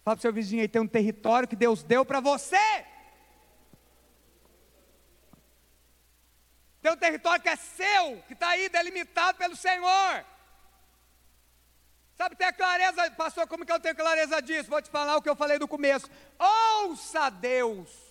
Fala 0.03 0.15
para 0.15 0.19
o 0.19 0.21
seu 0.21 0.33
vizinho 0.33 0.61
aí, 0.61 0.67
tem 0.67 0.81
um 0.81 0.87
território 0.87 1.47
que 1.47 1.55
Deus 1.55 1.83
deu 1.83 2.05
para 2.05 2.19
você. 2.19 2.85
Tem 6.81 6.91
um 6.91 6.97
território 6.97 7.41
que 7.41 7.49
é 7.49 7.55
seu, 7.55 8.21
que 8.27 8.33
está 8.33 8.49
aí 8.49 8.69
delimitado 8.69 9.37
pelo 9.37 9.55
Senhor. 9.55 10.25
Sabe, 12.15 12.35
tem 12.35 12.47
a 12.47 12.53
clareza, 12.53 13.11
pastor, 13.11 13.47
como 13.47 13.65
que 13.65 13.71
eu 13.71 13.79
tenho 13.79 13.95
clareza 13.95 14.41
disso? 14.41 14.69
Vou 14.69 14.81
te 14.81 14.89
falar 14.89 15.17
o 15.17 15.21
que 15.21 15.29
eu 15.29 15.35
falei 15.35 15.59
no 15.59 15.67
começo. 15.67 16.09
Ouça 16.37 17.29
Deus. 17.29 18.08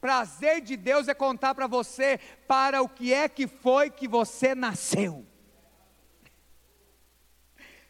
Prazer 0.00 0.60
de 0.60 0.76
Deus 0.76 1.08
é 1.08 1.14
contar 1.14 1.54
para 1.54 1.66
você 1.66 2.18
para 2.46 2.82
o 2.82 2.88
que 2.88 3.12
é 3.12 3.28
que 3.28 3.46
foi 3.48 3.90
que 3.90 4.06
você 4.06 4.54
nasceu. 4.54 5.26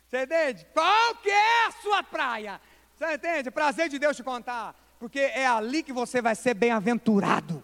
Você 0.07 0.23
entende? 0.23 0.67
Qual 0.73 1.17
que 1.17 1.29
é 1.29 1.67
a 1.67 1.71
sua 1.83 2.03
praia? 2.03 2.61
Você 2.97 3.13
entende? 3.13 3.51
Prazer 3.51 3.91
de 3.91 3.99
Deus 3.99 4.17
te 4.17 4.23
contar, 4.23 4.75
porque 4.99 5.21
é 5.21 5.47
ali 5.47 5.83
que 5.83 5.93
você 5.93 6.23
vai 6.23 6.35
ser 6.35 6.55
bem-aventurado. 6.55 7.63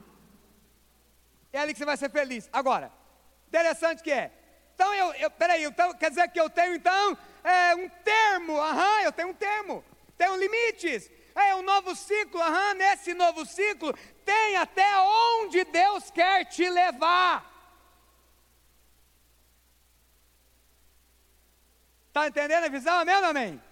É 1.50 1.58
ali 1.58 1.72
que 1.72 1.78
você 1.78 1.86
vai 1.86 1.96
ser 1.96 2.10
feliz. 2.10 2.48
Agora, 2.52 2.92
interessante 3.48 4.02
que 4.02 4.12
é. 4.12 4.30
Então 4.74 4.92
eu, 4.92 5.12
eu 5.14 5.30
peraí, 5.30 5.64
então, 5.64 5.94
quer 5.94 6.10
dizer 6.10 6.28
que 6.28 6.38
eu 6.38 6.50
tenho 6.50 6.74
então 6.74 7.16
é, 7.42 7.74
um 7.76 7.88
termo, 7.88 8.60
aham, 8.60 9.02
eu 9.02 9.12
tenho 9.12 9.28
um 9.28 9.34
termo, 9.34 9.82
tenho 10.18 10.36
limites. 10.36 11.10
É 11.34 11.54
um 11.56 11.62
novo 11.62 11.96
ciclo, 11.96 12.40
aham, 12.40 12.74
nesse 12.74 13.12
novo 13.12 13.44
ciclo 13.44 13.92
tem 14.24 14.56
até 14.56 14.98
onde 15.00 15.64
Deus 15.64 16.10
quer 16.10 16.44
te 16.46 16.68
levar. 16.68 17.52
Está 22.08 22.28
entendendo 22.28 22.64
a 22.64 22.68
visão? 22.68 23.00
Amém 23.00 23.16
ou 23.16 23.24
amém? 23.24 23.62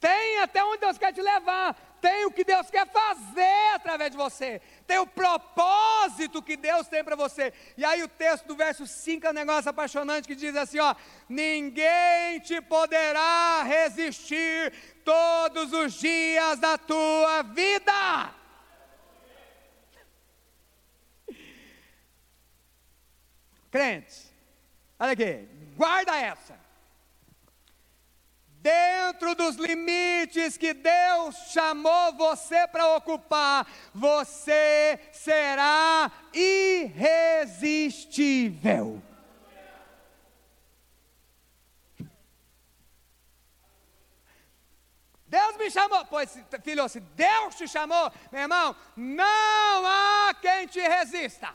Tem 0.00 0.38
até 0.40 0.64
onde 0.64 0.78
Deus 0.78 0.98
quer 0.98 1.12
te 1.12 1.22
levar. 1.22 1.76
Tem 2.00 2.26
o 2.26 2.30
que 2.30 2.44
Deus 2.44 2.70
quer 2.70 2.86
fazer 2.86 3.74
através 3.74 4.10
de 4.10 4.16
você. 4.16 4.60
Tem 4.86 4.98
o 4.98 5.06
propósito 5.06 6.42
que 6.42 6.56
Deus 6.56 6.86
tem 6.88 7.02
para 7.02 7.16
você. 7.16 7.52
E 7.76 7.84
aí 7.84 8.02
o 8.02 8.08
texto 8.08 8.46
do 8.46 8.56
verso 8.56 8.86
5 8.86 9.26
é 9.26 9.30
um 9.30 9.32
negócio 9.32 9.70
apaixonante 9.70 10.28
que 10.28 10.34
diz 10.34 10.54
assim: 10.56 10.78
ó, 10.78 10.94
ninguém 11.28 12.40
te 12.40 12.60
poderá 12.60 13.62
resistir 13.62 14.72
todos 15.04 15.72
os 15.72 15.94
dias 15.94 16.58
da 16.58 16.76
tua 16.76 17.42
vida. 17.42 18.34
Crente, 23.70 24.32
olha 24.98 25.12
aqui, 25.12 25.48
guarda 25.76 26.16
essa. 26.16 26.65
Dentro 28.66 29.36
dos 29.36 29.54
limites 29.54 30.58
que 30.58 30.74
Deus 30.74 31.36
chamou 31.52 32.12
você 32.14 32.66
para 32.66 32.96
ocupar, 32.96 33.64
você 33.94 34.98
será 35.12 36.10
irresistível. 36.34 39.00
Deus 45.28 45.56
me 45.58 45.70
chamou, 45.70 46.04
pois 46.06 46.36
filho, 46.64 46.88
se 46.88 46.98
Deus 46.98 47.54
te 47.54 47.68
chamou, 47.68 48.10
meu 48.32 48.42
irmão, 48.42 48.74
não 48.96 49.86
há 49.86 50.34
quem 50.42 50.66
te 50.66 50.80
resista. 50.80 51.54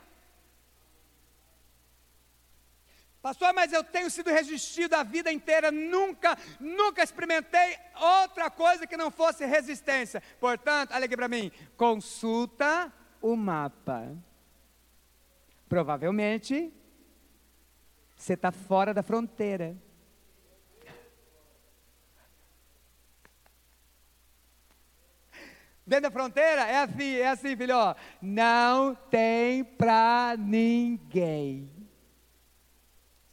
Pastor, 3.21 3.53
mas 3.53 3.71
eu 3.71 3.83
tenho 3.83 4.09
sido 4.09 4.31
resistido 4.31 4.95
a 4.95 5.03
vida 5.03 5.31
inteira, 5.31 5.71
nunca, 5.71 6.35
nunca 6.59 7.03
experimentei 7.03 7.77
outra 7.95 8.49
coisa 8.49 8.87
que 8.87 8.97
não 8.97 9.11
fosse 9.11 9.45
resistência. 9.45 10.23
Portanto, 10.39 10.91
olha 10.93 11.05
aqui 11.05 11.15
para 11.15 11.27
mim, 11.27 11.51
consulta 11.77 12.91
o 13.21 13.35
mapa. 13.35 14.11
Provavelmente, 15.69 16.73
você 18.17 18.33
está 18.33 18.51
fora 18.51 18.91
da 18.91 19.03
fronteira. 19.03 19.77
Dentro 25.85 26.03
da 26.03 26.11
fronteira 26.11 26.61
é 26.61 26.77
assim, 26.77 27.15
é 27.17 27.27
assim, 27.27 27.55
filho. 27.55 27.75
Ó. 27.75 27.95
Não 28.21 28.95
tem 28.95 29.63
para 29.63 30.35
ninguém. 30.37 31.80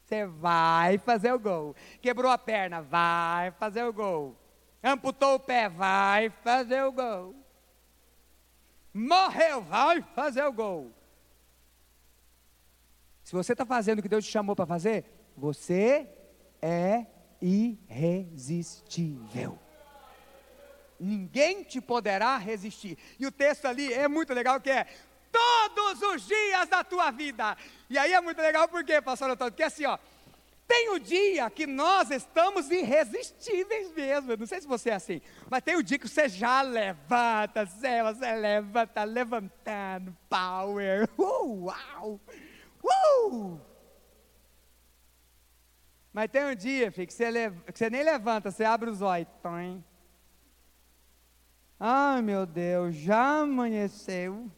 Você 0.08 0.24
vai 0.24 0.96
fazer 0.96 1.34
o 1.34 1.38
gol. 1.38 1.76
Quebrou 2.00 2.32
a 2.32 2.38
perna, 2.38 2.80
vai 2.80 3.50
fazer 3.50 3.84
o 3.84 3.92
gol. 3.92 4.34
Amputou 4.82 5.34
o 5.34 5.40
pé, 5.40 5.68
vai 5.68 6.30
fazer 6.30 6.82
o 6.82 6.90
gol. 6.90 7.34
Morreu, 8.94 9.60
vai 9.60 10.00
fazer 10.14 10.44
o 10.44 10.52
gol. 10.52 10.90
Se 13.22 13.34
você 13.34 13.52
está 13.52 13.66
fazendo 13.66 13.98
o 13.98 14.02
que 14.02 14.08
Deus 14.08 14.24
te 14.24 14.30
chamou 14.30 14.56
para 14.56 14.64
fazer, 14.64 15.04
você 15.36 16.08
é 16.62 17.04
irresistível. 17.42 19.58
Ninguém 20.98 21.64
te 21.64 21.82
poderá 21.82 22.38
resistir. 22.38 22.96
E 23.18 23.26
o 23.26 23.30
texto 23.30 23.66
ali 23.66 23.92
é 23.92 24.08
muito 24.08 24.32
legal 24.32 24.58
que 24.58 24.70
é 24.70 24.86
todos 25.32 26.02
os 26.02 26.26
dias 26.26 26.68
da 26.68 26.82
tua 26.82 27.10
vida. 27.10 27.56
E 27.88 27.98
aí 27.98 28.12
é 28.12 28.20
muito 28.20 28.40
legal 28.40 28.68
porque, 28.68 29.00
pastor 29.00 29.30
Antônio, 29.30 29.52
porque 29.52 29.62
assim, 29.62 29.86
ó, 29.86 29.98
tem 30.68 30.90
o 30.90 30.98
dia 30.98 31.48
que 31.48 31.66
nós 31.66 32.10
estamos 32.10 32.70
irresistíveis 32.70 33.90
mesmo. 33.94 34.32
Eu 34.32 34.36
não 34.36 34.46
sei 34.46 34.60
se 34.60 34.66
você 34.66 34.90
é 34.90 34.94
assim, 34.94 35.22
mas 35.48 35.62
tem 35.62 35.76
o 35.76 35.82
dia 35.82 35.98
que 35.98 36.06
você 36.06 36.28
já 36.28 36.60
levanta, 36.60 37.64
você, 37.64 38.02
você 38.02 38.34
levanta, 38.34 39.04
levantando, 39.04 40.16
power. 40.28 41.08
Uh, 41.18 41.64
uau! 41.64 42.20
Uh! 42.84 43.60
Mas 46.12 46.30
tem 46.30 46.44
um 46.44 46.54
dia, 46.54 46.92
filho, 46.92 47.06
que 47.06 47.14
você, 47.14 47.50
que 47.72 47.78
você 47.78 47.88
nem 47.88 48.02
levanta, 48.02 48.50
você 48.50 48.64
abre 48.64 48.90
os 48.90 49.00
olhos. 49.00 49.28
Ai, 51.80 52.20
meu 52.22 52.44
Deus, 52.44 52.94
já 52.94 53.40
amanheceu. 53.40 54.50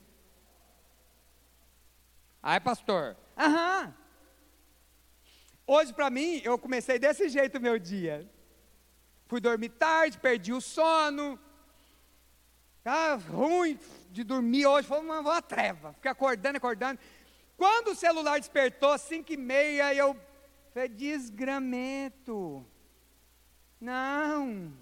Ai, 2.43 2.61
pastor. 2.61 3.17
Aham. 3.37 3.95
Hoje, 5.67 5.93
para 5.93 6.11
mim, 6.11 6.41
eu 6.43 6.59
comecei 6.59 6.99
desse 6.99 7.29
jeito 7.29 7.59
o 7.59 7.61
meu 7.61 7.79
dia. 7.79 8.29
Fui 9.27 9.41
dormir 9.41 9.69
tarde, 9.69 10.19
perdi 10.19 10.53
o 10.53 10.61
sono. 10.61 11.39
Tá 12.83 13.15
ruim 13.15 13.79
de 14.11 14.25
dormir 14.25 14.67
hoje, 14.67 14.89
foi 14.89 14.99
uma, 15.01 15.21
uma 15.21 15.43
treva. 15.43 15.93
Fiquei 15.93 16.11
acordando, 16.11 16.57
acordando. 16.57 16.99
Quando 17.57 17.89
o 17.89 17.95
celular 17.95 18.41
despertou, 18.41 18.97
5 18.97 19.33
e 19.33 19.37
meia, 19.37 19.95
eu 19.95 20.17
falei, 20.73 20.89
desgramento. 20.89 22.67
Não. 23.79 24.73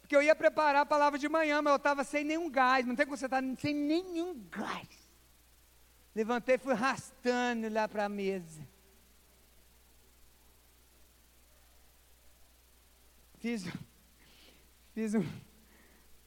Porque 0.00 0.16
eu 0.16 0.22
ia 0.22 0.34
preparar 0.34 0.82
a 0.82 0.86
palavra 0.86 1.18
de 1.18 1.28
manhã, 1.28 1.62
mas 1.62 1.70
eu 1.70 1.76
estava 1.76 2.02
sem 2.02 2.24
nenhum 2.24 2.50
gás. 2.50 2.84
Não 2.84 2.96
tem 2.96 3.06
como 3.06 3.16
você 3.16 3.26
estar 3.26 3.40
tá 3.40 3.48
sem 3.60 3.74
nenhum 3.74 4.34
gás. 4.50 4.97
Levantei 6.18 6.56
e 6.56 6.58
fui 6.58 6.72
arrastando 6.72 7.68
lá 7.68 7.86
para 7.86 8.06
a 8.06 8.08
mesa. 8.08 8.60
Fiz, 13.38 13.64
fiz 14.92 15.14
um, 15.14 15.24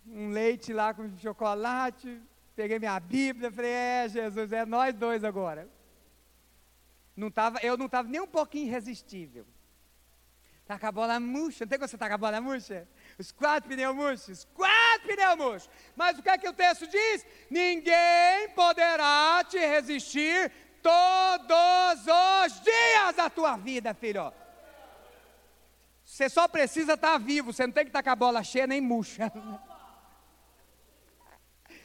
um 0.07 0.29
leite 0.29 0.71
lá 0.71 0.93
com 0.93 1.17
chocolate, 1.17 2.21
peguei 2.55 2.79
minha 2.79 2.97
Bíblia, 3.01 3.51
falei, 3.51 3.69
é 3.71 4.07
Jesus, 4.07 4.53
é 4.53 4.65
nós 4.65 4.95
dois 4.95 5.25
agora. 5.25 5.67
Não 7.13 7.29
tava, 7.29 7.59
eu 7.61 7.75
não 7.75 7.87
estava 7.87 8.07
nem 8.07 8.21
um 8.21 8.27
pouquinho 8.27 8.67
irresistível. 8.67 9.45
Tá 10.65 10.79
com 10.79 10.87
a 10.87 10.91
bola 10.93 11.19
murcha, 11.19 11.65
não 11.65 11.69
tem 11.69 11.77
como 11.77 11.89
você 11.89 11.97
tá 11.97 12.07
com 12.07 12.15
a 12.15 12.17
bola 12.17 12.39
murcha? 12.39 12.87
Os 13.19 13.33
quatro 13.33 13.69
pneus 13.69 13.93
murchos, 13.93 14.47
quatro 14.53 14.70
pneus 15.01 15.35
murchos. 15.37 15.69
Mas 15.95 16.17
o 16.17 16.23
que 16.23 16.29
é 16.29 16.37
que 16.37 16.47
o 16.49 16.53
texto 16.53 16.87
diz? 16.87 17.25
Ninguém 17.49 18.49
poderá 18.55 19.43
te 19.47 19.57
resistir 19.57 20.51
todos 20.81 22.05
os 22.07 22.61
dias 22.61 23.15
da 23.15 23.29
tua 23.29 23.57
vida, 23.57 23.93
filho. 23.93 24.33
Você 26.03 26.29
só 26.29 26.47
precisa 26.47 26.93
estar 26.93 27.13
tá 27.13 27.17
vivo, 27.17 27.53
você 27.53 27.65
não 27.65 27.73
tem 27.73 27.85
que 27.85 27.89
estar 27.89 28.03
com 28.03 28.09
a 28.09 28.15
bola 28.15 28.43
cheia 28.43 28.67
nem 28.67 28.81
murcha. 28.81 29.31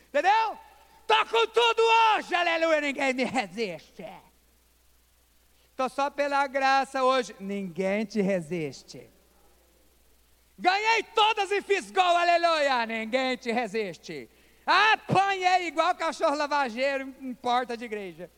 Entendeu? 0.09 0.59
Estou 1.03 1.27
com 1.27 1.47
tudo 1.47 1.83
hoje, 1.83 2.35
aleluia, 2.35 2.81
ninguém 2.81 3.15
me 3.15 3.25
resiste. 3.25 4.05
Estou 5.71 5.89
só 5.89 6.11
pela 6.11 6.47
graça 6.47 7.05
hoje, 7.05 7.37
ninguém 7.39 8.05
te 8.05 8.21
resiste. 8.21 9.09
Ganhei 10.59 11.03
todas 11.03 11.51
e 11.51 11.61
fiz 11.61 11.91
gol, 11.91 12.03
aleluia, 12.03 12.87
ninguém 12.87 13.37
te 13.37 13.53
resiste. 13.53 14.29
Apanhei 14.65 15.69
igual 15.69 15.95
cachorro 15.95 16.35
lavageiro 16.35 17.15
em 17.21 17.35
porta 17.35 17.77
de 17.77 17.85
igreja. 17.85 18.31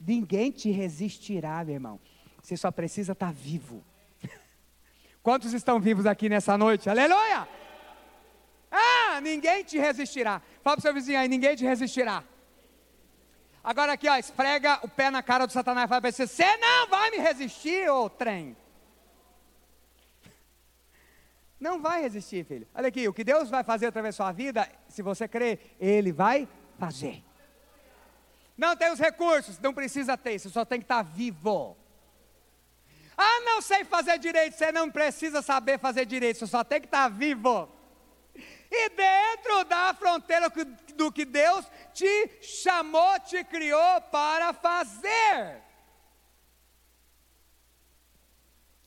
Ninguém 0.00 0.50
te 0.50 0.70
resistirá, 0.70 1.62
meu 1.64 1.74
irmão. 1.74 2.00
Você 2.40 2.56
só 2.56 2.70
precisa 2.70 3.12
estar 3.12 3.26
tá 3.26 3.32
vivo. 3.32 3.84
Quantos 5.22 5.52
estão 5.52 5.78
vivos 5.78 6.06
aqui 6.06 6.28
nessa 6.28 6.56
noite? 6.56 6.88
Aleluia! 6.88 7.46
Ah, 8.70 9.20
ninguém 9.20 9.64
te 9.64 9.76
resistirá. 9.78 10.40
Fala 10.62 10.76
para 10.76 10.78
o 10.78 10.82
seu 10.82 10.94
vizinho 10.94 11.18
aí, 11.18 11.28
ninguém 11.28 11.56
te 11.56 11.64
resistirá. 11.64 12.24
Agora 13.62 13.92
aqui, 13.92 14.08
ó, 14.08 14.16
esfrega 14.16 14.78
o 14.82 14.88
pé 14.88 15.10
na 15.10 15.22
cara 15.22 15.44
do 15.44 15.52
Satanás 15.52 15.84
e 15.84 15.88
fala 15.88 16.00
para 16.00 16.12
você: 16.12 16.26
você 16.26 16.56
não 16.56 16.88
vai 16.88 17.10
me 17.10 17.18
resistir, 17.18 17.90
ô 17.90 18.08
trem. 18.08 18.56
Não 21.60 21.80
vai 21.80 22.00
resistir, 22.00 22.44
filho. 22.44 22.66
Olha 22.74 22.88
aqui, 22.88 23.06
o 23.06 23.12
que 23.12 23.22
Deus 23.22 23.50
vai 23.50 23.62
fazer 23.62 23.86
através 23.86 24.16
da 24.16 24.24
sua 24.24 24.32
vida, 24.32 24.68
se 24.88 25.02
você 25.02 25.28
crer, 25.28 25.76
Ele 25.78 26.10
vai 26.10 26.48
fazer. 26.78 27.22
Não 28.56 28.74
tem 28.74 28.90
os 28.90 28.98
recursos, 28.98 29.58
não 29.58 29.72
precisa 29.72 30.16
ter, 30.16 30.38
você 30.38 30.48
só 30.48 30.64
tem 30.64 30.80
que 30.80 30.84
estar 30.84 31.02
vivo. 31.02 31.76
Ah, 33.16 33.40
não 33.44 33.60
sei 33.60 33.84
fazer 33.84 34.18
direito, 34.18 34.56
você 34.56 34.72
não 34.72 34.90
precisa 34.90 35.42
saber 35.42 35.78
fazer 35.78 36.06
direito, 36.06 36.38
você 36.38 36.46
só 36.46 36.64
tem 36.64 36.80
que 36.80 36.86
estar 36.86 37.08
vivo 37.08 37.68
e 38.70 38.88
dentro 38.90 39.64
da 39.64 39.92
fronteira 39.94 40.48
do 40.94 41.10
que 41.10 41.24
Deus 41.24 41.66
te 41.92 42.30
chamou, 42.40 43.18
te 43.20 43.42
criou 43.42 44.00
para 44.02 44.52
fazer. 44.52 45.60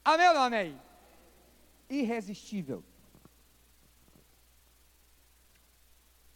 Amém 0.06 0.28
ou 0.30 0.34
não 0.34 0.44
amém? 0.44 0.82
Irresistível. 2.00 2.84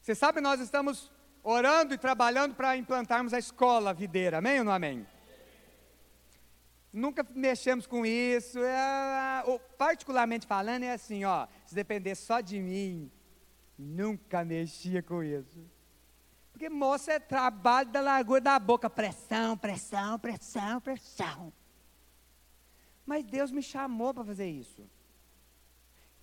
Você 0.01 0.15
sabe, 0.15 0.39
nós 0.39 0.59
estamos 0.59 1.11
orando 1.43 1.93
e 1.93 1.97
trabalhando 1.97 2.55
para 2.55 2.77
implantarmos 2.77 3.33
a 3.33 3.39
escola 3.39 3.93
videira, 3.93 4.37
amém 4.37 4.59
ou 4.59 4.65
não 4.65 4.71
amém? 4.71 5.05
Nunca 6.93 7.25
mexemos 7.35 7.85
com 7.85 8.05
isso, 8.05 8.59
é, 8.59 9.43
particularmente 9.77 10.47
falando, 10.47 10.83
é 10.83 10.93
assim, 10.93 11.25
ó, 11.25 11.47
se 11.65 11.75
depender 11.75 12.15
só 12.15 12.39
de 12.39 12.59
mim, 12.59 13.11
Nunca 13.77 14.43
mexia 14.43 15.03
com 15.03 15.21
isso. 15.21 15.63
Porque 16.51 16.67
moça 16.67 17.13
é 17.13 17.19
trabalho 17.19 17.91
da 17.91 18.01
largura 18.01 18.41
da 18.41 18.57
boca, 18.57 18.89
pressão, 18.89 19.55
pressão, 19.55 20.17
pressão, 20.17 20.81
pressão. 20.81 21.53
Mas 23.05 23.23
Deus 23.23 23.51
me 23.51 23.61
chamou 23.61 24.13
para 24.13 24.25
fazer 24.25 24.49
isso. 24.49 24.89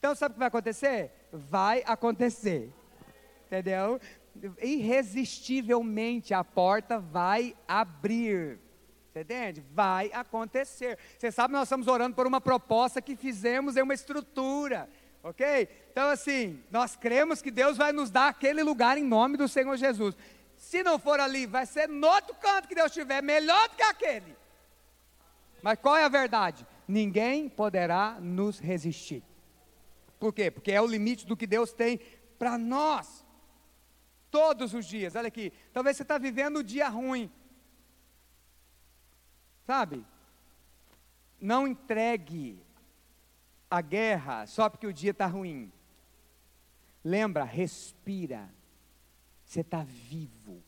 Então 0.05 0.15
sabe 0.15 0.33
o 0.33 0.35
que 0.35 0.39
vai 0.41 0.49
acontecer? 0.49 1.11
Vai 1.33 1.83
acontecer. 1.87 2.71
Entendeu? 3.47 3.99
Irresistivelmente 4.61 6.35
a 6.35 6.45
porta 6.45 6.99
vai 6.99 7.57
abrir. 7.67 8.59
Você 9.11 9.23
entende? 9.23 9.65
Vai 9.73 10.11
acontecer. 10.13 10.99
Você 11.19 11.33
sabe, 11.33 11.55
nós 11.55 11.63
estamos 11.63 11.89
orando 11.89 12.15
por 12.15 12.27
uma 12.27 12.39
proposta 12.39 13.01
que 13.01 13.17
fizemos 13.17 13.79
em 13.79 13.83
uma 13.83 13.95
estrutura. 13.95 14.91
Ok? 15.23 15.71
Então, 15.91 16.11
assim, 16.11 16.63
nós 16.71 16.95
cremos 16.95 17.41
que 17.41 17.51
Deus 17.51 17.79
vai 17.79 17.91
nos 17.91 18.11
dar 18.11 18.29
aquele 18.29 18.63
lugar 18.63 18.99
em 18.99 19.05
nome 19.05 19.39
do 19.39 19.49
Senhor 19.49 19.75
Jesus. 19.79 20.15
Se 20.55 20.83
não 20.83 20.99
for 20.99 21.19
ali, 21.19 21.47
vai 21.47 21.65
ser 21.65 21.89
no 21.89 22.07
outro 22.07 22.35
canto 22.35 22.69
que 22.69 22.75
Deus 22.75 22.93
tiver, 22.93 23.23
melhor 23.23 23.71
do 23.71 23.77
que 23.77 23.83
aquele. 23.83 24.37
Mas 25.63 25.79
qual 25.79 25.97
é 25.97 26.05
a 26.05 26.11
verdade? 26.11 26.67
Ninguém 26.87 27.49
poderá 27.49 28.19
nos 28.21 28.59
resistir. 28.59 29.25
Por 30.25 30.33
quê? 30.33 30.51
Porque 30.51 30.73
é 30.73 30.81
o 30.81 30.87
limite 30.87 31.27
do 31.27 31.37
que 31.37 31.47
Deus 31.47 31.75
tem 31.75 32.01
para 32.39 32.57
nós. 32.57 33.27
Todos 34.31 34.73
os 34.73 34.87
dias. 34.87 35.15
Olha 35.17 35.29
aqui. 35.29 35.53
Talvez 35.71 35.99
você 35.99 36.03
está 36.03 36.17
vivendo 36.17 36.61
um 36.61 36.63
dia 36.63 36.89
ruim. 36.89 37.31
Sabe? 39.67 40.03
Não 41.39 41.69
entregue 41.69 42.59
a 43.71 43.83
guerra 43.83 44.47
só 44.47 44.71
porque 44.71 44.87
o 44.87 44.95
dia 44.95 45.11
está 45.11 45.27
ruim. 45.27 45.71
Lembra, 47.05 47.45
respira. 47.45 48.49
Você 49.45 49.61
está 49.61 49.85
vivo. 49.85 50.65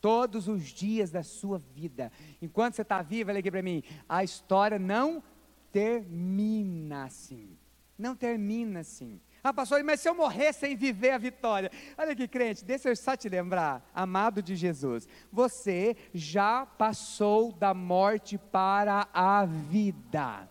Todos 0.00 0.48
os 0.48 0.64
dias 0.64 1.12
da 1.12 1.22
sua 1.22 1.58
vida. 1.58 2.10
Enquanto 2.40 2.74
você 2.74 2.82
está 2.82 3.02
vivo, 3.02 3.30
olha 3.30 3.38
aqui 3.38 3.52
para 3.52 3.62
mim. 3.62 3.84
A 4.08 4.24
história 4.24 4.80
não 4.80 5.22
termina 5.70 7.04
assim. 7.04 7.56
Não 8.02 8.16
termina 8.16 8.80
assim. 8.80 9.20
Ah, 9.44 9.54
pastor, 9.54 9.80
mas 9.84 10.00
se 10.00 10.08
eu 10.08 10.14
morrer 10.14 10.52
sem 10.52 10.74
viver 10.74 11.10
a 11.10 11.18
vitória? 11.18 11.70
Olha 11.96 12.10
aqui, 12.10 12.26
crente, 12.26 12.64
deixa 12.64 12.88
eu 12.88 12.96
só 12.96 13.16
te 13.16 13.28
lembrar, 13.28 13.88
amado 13.94 14.42
de 14.42 14.56
Jesus, 14.56 15.08
você 15.30 15.96
já 16.12 16.66
passou 16.66 17.52
da 17.52 17.72
morte 17.72 18.36
para 18.36 19.06
a 19.14 19.44
vida. 19.44 20.48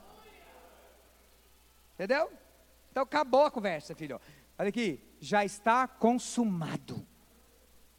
Entendeu? 1.95 2.31
Então 2.89 3.03
acabou 3.03 3.43
a 3.43 3.51
conversa, 3.51 3.93
filho. 3.93 4.19
Olha 4.57 4.69
aqui, 4.69 5.03
já 5.19 5.43
está 5.43 5.89
consumado. 5.89 7.05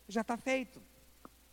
Já 0.08 0.22
está 0.22 0.38
feito. 0.38 0.80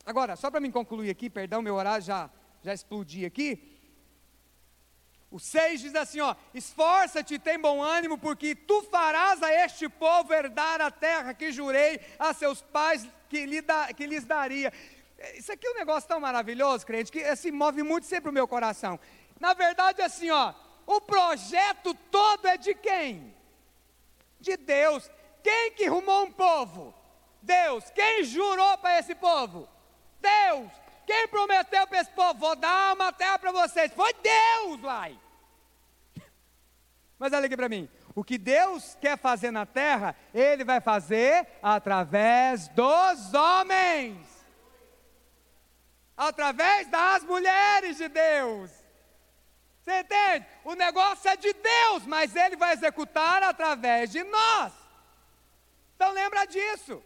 Agora, 0.06 0.38
só 0.38 0.50
para 0.50 0.62
me 0.62 0.72
concluir 0.72 1.10
aqui, 1.10 1.30
perdão, 1.30 1.62
meu 1.62 1.76
horário 1.76 2.06
já, 2.06 2.30
já 2.64 2.74
explodi 2.74 3.26
aqui. 3.26 3.78
O 5.32 5.40
6 5.40 5.82
diz 5.82 5.96
assim: 5.96 6.20
ó, 6.22 6.36
esforça-te 6.54 7.36
e 7.36 7.40
tem 7.40 7.60
bom 7.60 7.82
ânimo, 7.82 8.18
porque 8.18 8.56
tu 8.56 8.82
farás 8.84 9.44
a 9.44 9.54
este 9.54 9.88
povo 9.88 10.34
herdar 10.34 10.82
a 10.82 10.90
terra 10.90 11.34
que 11.34 11.52
jurei 11.52 12.00
a 12.18 12.34
seus 12.34 12.62
pais 12.62 13.08
que, 13.30 13.46
lhe 13.46 13.62
da, 13.62 13.94
que 13.94 14.08
lhes 14.08 14.26
daria. 14.26 14.74
Isso 15.36 15.52
aqui 15.52 15.68
é 15.68 15.72
um 15.72 15.76
negócio 15.76 16.08
tão 16.08 16.20
maravilhoso, 16.20 16.86
crente, 16.86 17.12
que 17.12 17.24
assim, 17.24 17.52
move 17.52 17.84
muito 17.84 18.08
sempre 18.08 18.30
o 18.30 18.34
meu 18.34 18.48
coração. 18.48 19.00
Na 19.40 19.54
verdade, 19.54 20.02
assim, 20.02 20.30
ó, 20.30 20.54
o 20.88 21.00
projeto 21.00 21.94
todo 22.10 22.48
é 22.48 22.58
de 22.58 22.74
quem? 22.74 23.36
De 24.40 24.58
Deus. 24.58 25.10
Quem 25.44 25.72
que 25.74 25.88
rumou 25.88 26.26
um 26.26 26.32
povo? 26.32 26.94
Deus. 27.42 27.90
Quem 27.92 28.24
jurou 28.24 28.78
para 28.80 28.98
esse 29.00 29.14
povo? 29.14 29.70
Deus. 30.20 30.72
Quem 31.10 31.28
prometeu 31.28 31.88
para 31.88 32.02
esse 32.02 32.12
povo? 32.12 32.36
Vou 32.36 32.56
dar 32.56 32.94
uma 32.94 33.12
terra 33.12 33.40
para 33.40 33.52
vocês. 33.52 33.92
Foi 33.94 34.14
Deus, 34.14 34.80
vai. 34.80 35.20
Mas 37.18 37.34
olha 37.34 37.48
aqui 37.48 37.58
para 37.58 37.68
mim. 37.68 37.90
O 38.14 38.24
que 38.24 38.38
Deus 38.38 38.96
quer 39.02 39.18
fazer 39.18 39.50
na 39.50 39.66
terra, 39.66 40.16
Ele 40.32 40.64
vai 40.64 40.80
fazer 40.80 41.48
através 41.64 42.68
dos 42.68 43.34
homens. 43.34 44.20
Através 46.16 46.88
das 46.92 47.24
mulheres 47.24 47.98
de 47.98 48.08
Deus. 48.08 48.70
Você 49.82 50.02
entende? 50.02 50.46
O 50.64 50.76
negócio 50.76 51.28
é 51.28 51.36
de 51.36 51.52
Deus, 51.54 52.06
mas 52.06 52.36
Ele 52.36 52.56
vai 52.56 52.74
executar 52.74 53.42
através 53.42 54.12
de 54.12 54.24
nós. 54.26 54.72
Então 55.96 56.12
lembra 56.12 56.46
disso. 56.46 57.04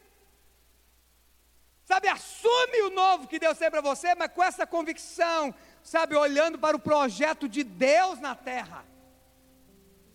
Sabe, 1.86 2.08
assume 2.08 2.82
o 2.84 2.90
novo 2.90 3.28
que 3.28 3.38
Deus 3.38 3.58
tem 3.58 3.70
para 3.70 3.82
você, 3.82 4.16
mas 4.16 4.32
com 4.32 4.42
essa 4.42 4.66
convicção, 4.66 5.54
sabe, 5.84 6.16
olhando 6.16 6.58
para 6.58 6.78
o 6.78 6.80
projeto 6.80 7.48
de 7.48 7.64
Deus 7.64 8.20
na 8.20 8.34
terra. 8.36 8.86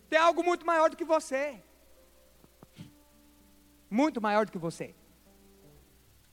Tem 0.09 0.17
algo 0.17 0.43
muito 0.43 0.65
maior 0.65 0.89
do 0.89 0.97
que 0.97 1.05
você. 1.05 1.61
Muito 3.89 4.19
maior 4.19 4.47
do 4.47 4.51
que 4.51 4.57
você. 4.57 4.95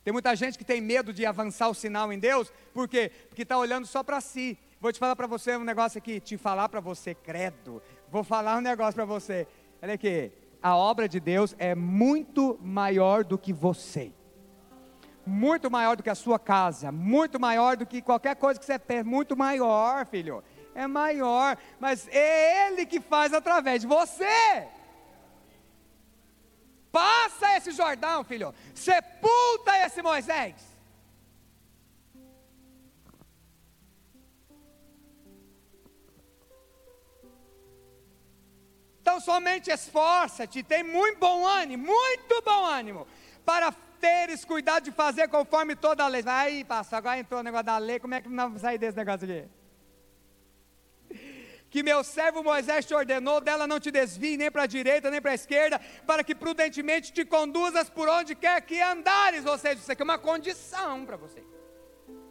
Tem 0.02 0.12
muita 0.12 0.34
gente 0.34 0.56
que 0.56 0.64
tem 0.64 0.80
medo 0.80 1.12
de 1.12 1.26
avançar 1.26 1.68
o 1.68 1.74
sinal 1.74 2.10
em 2.12 2.18
Deus, 2.18 2.50
por 2.72 2.88
quê? 2.88 3.10
Porque 3.28 3.42
está 3.42 3.58
olhando 3.58 3.86
só 3.86 4.02
para 4.02 4.20
si. 4.20 4.56
Vou 4.80 4.92
te 4.92 4.98
falar 4.98 5.16
para 5.16 5.26
você 5.26 5.56
um 5.56 5.64
negócio 5.64 5.98
aqui, 5.98 6.18
te 6.20 6.38
falar 6.38 6.68
para 6.68 6.80
você, 6.80 7.14
credo. 7.14 7.82
Vou 8.08 8.24
falar 8.24 8.56
um 8.56 8.62
negócio 8.62 8.94
para 8.94 9.04
você. 9.04 9.46
Olha 9.82 9.94
aqui, 9.94 10.32
a 10.62 10.74
obra 10.76 11.06
de 11.08 11.20
Deus 11.20 11.54
é 11.58 11.74
muito 11.74 12.58
maior 12.62 13.24
do 13.24 13.36
que 13.36 13.52
você 13.52 14.12
muito 15.26 15.70
maior 15.70 15.96
do 15.96 16.02
que 16.02 16.10
a 16.10 16.14
sua 16.14 16.38
casa, 16.38 16.92
muito 16.92 17.40
maior 17.40 17.76
do 17.76 17.84
que 17.84 18.00
qualquer 18.00 18.36
coisa 18.36 18.60
que 18.60 18.64
você 18.64 18.78
pensa, 18.78 19.04
muito 19.04 19.36
maior, 19.36 20.06
filho. 20.06 20.42
É 20.74 20.86
maior, 20.86 21.58
mas 21.80 22.06
é 22.08 22.68
Ele 22.68 22.86
que 22.86 23.00
faz 23.00 23.32
através 23.32 23.80
de 23.80 23.86
você. 23.86 24.68
Passa 26.92 27.56
esse 27.56 27.72
Jordão, 27.72 28.22
filho. 28.22 28.54
Sepulta 28.74 29.76
esse 29.84 30.00
Moisés. 30.00 30.76
Então 39.06 39.20
somente 39.20 39.70
esforça-te, 39.70 40.64
tem 40.64 40.82
muito 40.82 41.18
bom 41.20 41.46
ânimo, 41.46 41.86
muito 41.86 42.42
bom 42.42 42.64
ânimo, 42.64 43.06
para 43.44 43.70
teres 44.00 44.44
cuidado 44.44 44.84
de 44.84 44.92
fazer 44.92 45.28
conforme 45.28 45.74
toda 45.74 46.04
a 46.04 46.08
lei. 46.08 46.22
Aí, 46.26 46.64
pastor, 46.64 46.98
agora 46.98 47.18
entrou 47.18 47.40
o 47.40 47.42
negócio 47.42 47.66
da 47.66 47.78
lei, 47.78 47.98
como 47.98 48.14
é 48.14 48.20
que 48.20 48.28
não 48.28 48.44
vamos 48.44 48.62
sair 48.62 48.78
desse 48.78 48.96
negócio 48.96 49.24
aqui? 49.24 49.48
Que 51.68 51.82
meu 51.82 52.04
servo 52.04 52.44
Moisés 52.44 52.86
te 52.86 52.94
ordenou, 52.94 53.40
dela 53.40 53.66
não 53.66 53.80
te 53.80 53.90
desvie 53.90 54.36
nem 54.36 54.50
para 54.50 54.62
a 54.62 54.66
direita 54.66 55.10
nem 55.10 55.20
para 55.20 55.32
a 55.32 55.34
esquerda, 55.34 55.80
para 56.06 56.22
que 56.22 56.34
prudentemente 56.34 57.12
te 57.12 57.24
conduzas 57.24 57.90
por 57.90 58.08
onde 58.08 58.36
quer 58.36 58.62
que 58.62 58.80
andares. 58.80 59.44
Ou 59.44 59.58
seja, 59.58 59.80
isso 59.80 59.92
aqui 59.92 60.00
é 60.00 60.04
uma 60.04 60.16
condição 60.16 61.04
para 61.04 61.16
você. 61.16 61.42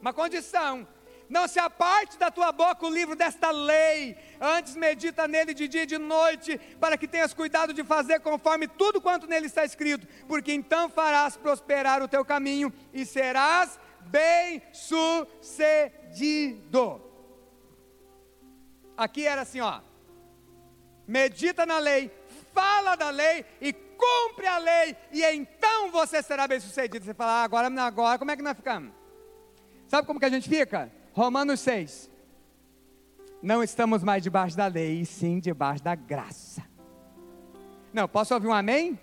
Uma 0.02 0.14
condição 0.14 0.88
não 1.30 1.48
se 1.48 1.60
aparte 1.60 2.18
da 2.18 2.32
tua 2.32 2.52
boca 2.52 2.84
o 2.86 2.90
livro 2.90 3.16
desta 3.16 3.52
lei, 3.52 4.18
antes 4.40 4.76
medita 4.76 5.28
nele 5.28 5.54
de 5.54 5.68
dia 5.68 5.84
e 5.84 5.88
de 5.88 5.98
noite, 5.98 6.58
para 6.80 6.98
que 6.98 7.08
tenhas 7.08 7.34
cuidado 7.34 7.74
de 7.74 7.84
fazer 7.84 8.20
conforme 8.20 8.68
tudo 8.68 9.02
quanto 9.02 9.28
nele 9.28 9.48
está 9.48 9.66
escrito, 9.66 10.08
porque 10.28 10.54
então 10.54 10.90
farás 10.90 11.36
prosperar 11.36 12.02
o 12.02 12.08
teu 12.08 12.24
caminho 12.24 12.72
e 12.94 13.06
serás 13.06 13.78
bem-sucedido. 14.02 17.02
Aqui 18.98 19.28
era 19.28 19.42
assim, 19.42 19.60
ó. 19.60 19.82
Medita 21.08 21.66
na 21.66 21.80
lei, 21.80 22.10
fala 22.54 22.96
da 22.96 23.10
lei 23.10 23.46
e 23.60 23.74
cumpre 23.74 24.48
a 24.48 24.58
lei, 24.58 24.96
e 25.12 25.22
então 25.24 25.92
você 25.92 26.22
será 26.22 26.48
bem-sucedido. 26.48 27.06
Você 27.06 27.14
fala, 27.14 27.42
ah, 27.42 27.44
agora, 27.44 27.68
agora, 27.82 28.18
como 28.18 28.32
é 28.32 28.36
que 28.36 28.42
nós 28.42 28.56
ficamos? 28.56 28.92
Sabe 29.88 30.08
como 30.08 30.20
que 30.20 30.26
a 30.26 30.30
gente 30.30 30.50
fica? 30.50 30.92
Romanos 31.16 31.62
6. 31.62 32.12
Não 33.42 33.64
estamos 33.64 34.04
mais 34.04 34.22
debaixo 34.22 34.58
da 34.58 34.68
lei, 34.68 35.00
e 35.00 35.06
sim 35.06 35.40
debaixo 35.40 35.82
da 35.82 35.96
graça. 35.96 36.62
Não, 37.94 38.06
posso 38.06 38.34
ouvir 38.34 38.48
um 38.48 38.54
amém? 38.54 39.00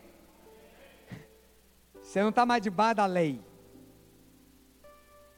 Você 2.02 2.20
não 2.20 2.28
está 2.28 2.44
mais 2.44 2.62
debaixo 2.62 2.96
da 2.96 3.06
lei. 3.06 3.42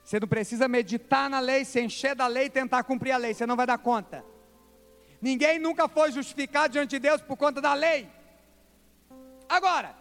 Você 0.03 0.19
não 0.19 0.27
precisa 0.27 0.67
meditar 0.67 1.31
na 1.31 1.39
lei, 1.39 1.65
se 1.65 1.81
encher 1.81 2.17
da 2.17 2.27
lei 2.27 2.47
e 2.47 2.51
tentar 2.51 2.83
cumprir 2.83 3.13
a 3.13 3.19
lei, 3.19 3.33
você 3.33 3.47
não 3.47 3.55
vai 3.55 3.69
dar 3.69 3.79
conta. 3.79 4.25
Ninguém 5.23 5.61
nunca 5.61 5.87
foi 5.87 6.11
justificado 6.11 6.73
diante 6.73 6.91
de 6.91 6.99
Deus 6.99 7.21
por 7.21 7.37
conta 7.37 7.61
da 7.61 7.73
lei. 7.73 8.11
Agora, 9.49 9.95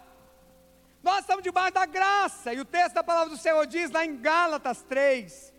nós 1.04 1.20
estamos 1.20 1.44
debaixo 1.44 1.74
da 1.74 1.86
graça, 1.86 2.52
e 2.52 2.58
o 2.58 2.64
texto 2.64 2.94
da 2.94 3.04
palavra 3.04 3.30
do 3.30 3.36
Senhor 3.36 3.64
diz 3.64 3.92
lá 3.92 4.04
em 4.04 4.16
Gálatas 4.16 4.82
3, 4.82 5.53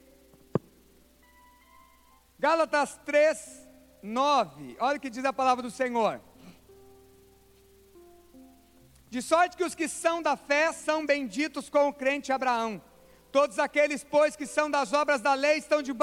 Gálatas 2.37 2.99
3, 3.05 3.67
9. 4.01 4.77
Olha 4.79 4.97
o 4.97 4.99
que 4.99 5.09
diz 5.09 5.23
a 5.23 5.33
palavra 5.33 5.63
do 5.63 5.71
Senhor. 5.71 6.21
De 9.09 9.21
sorte 9.21 9.55
que 9.55 9.63
os 9.63 9.73
que 9.73 9.87
são 9.87 10.21
da 10.21 10.35
fé 10.35 10.71
são 10.73 11.05
benditos 11.05 11.69
com 11.69 11.87
o 11.87 11.93
crente 11.93 12.33
Abraão. 12.33 12.81
Todos 13.31 13.59
aqueles, 13.59 14.03
pois, 14.03 14.35
que 14.35 14.45
são 14.45 14.69
das 14.69 14.93
obras 14.93 15.21
da 15.21 15.33
lei 15.33 15.57
estão 15.57 15.81
debaixo 15.81 15.93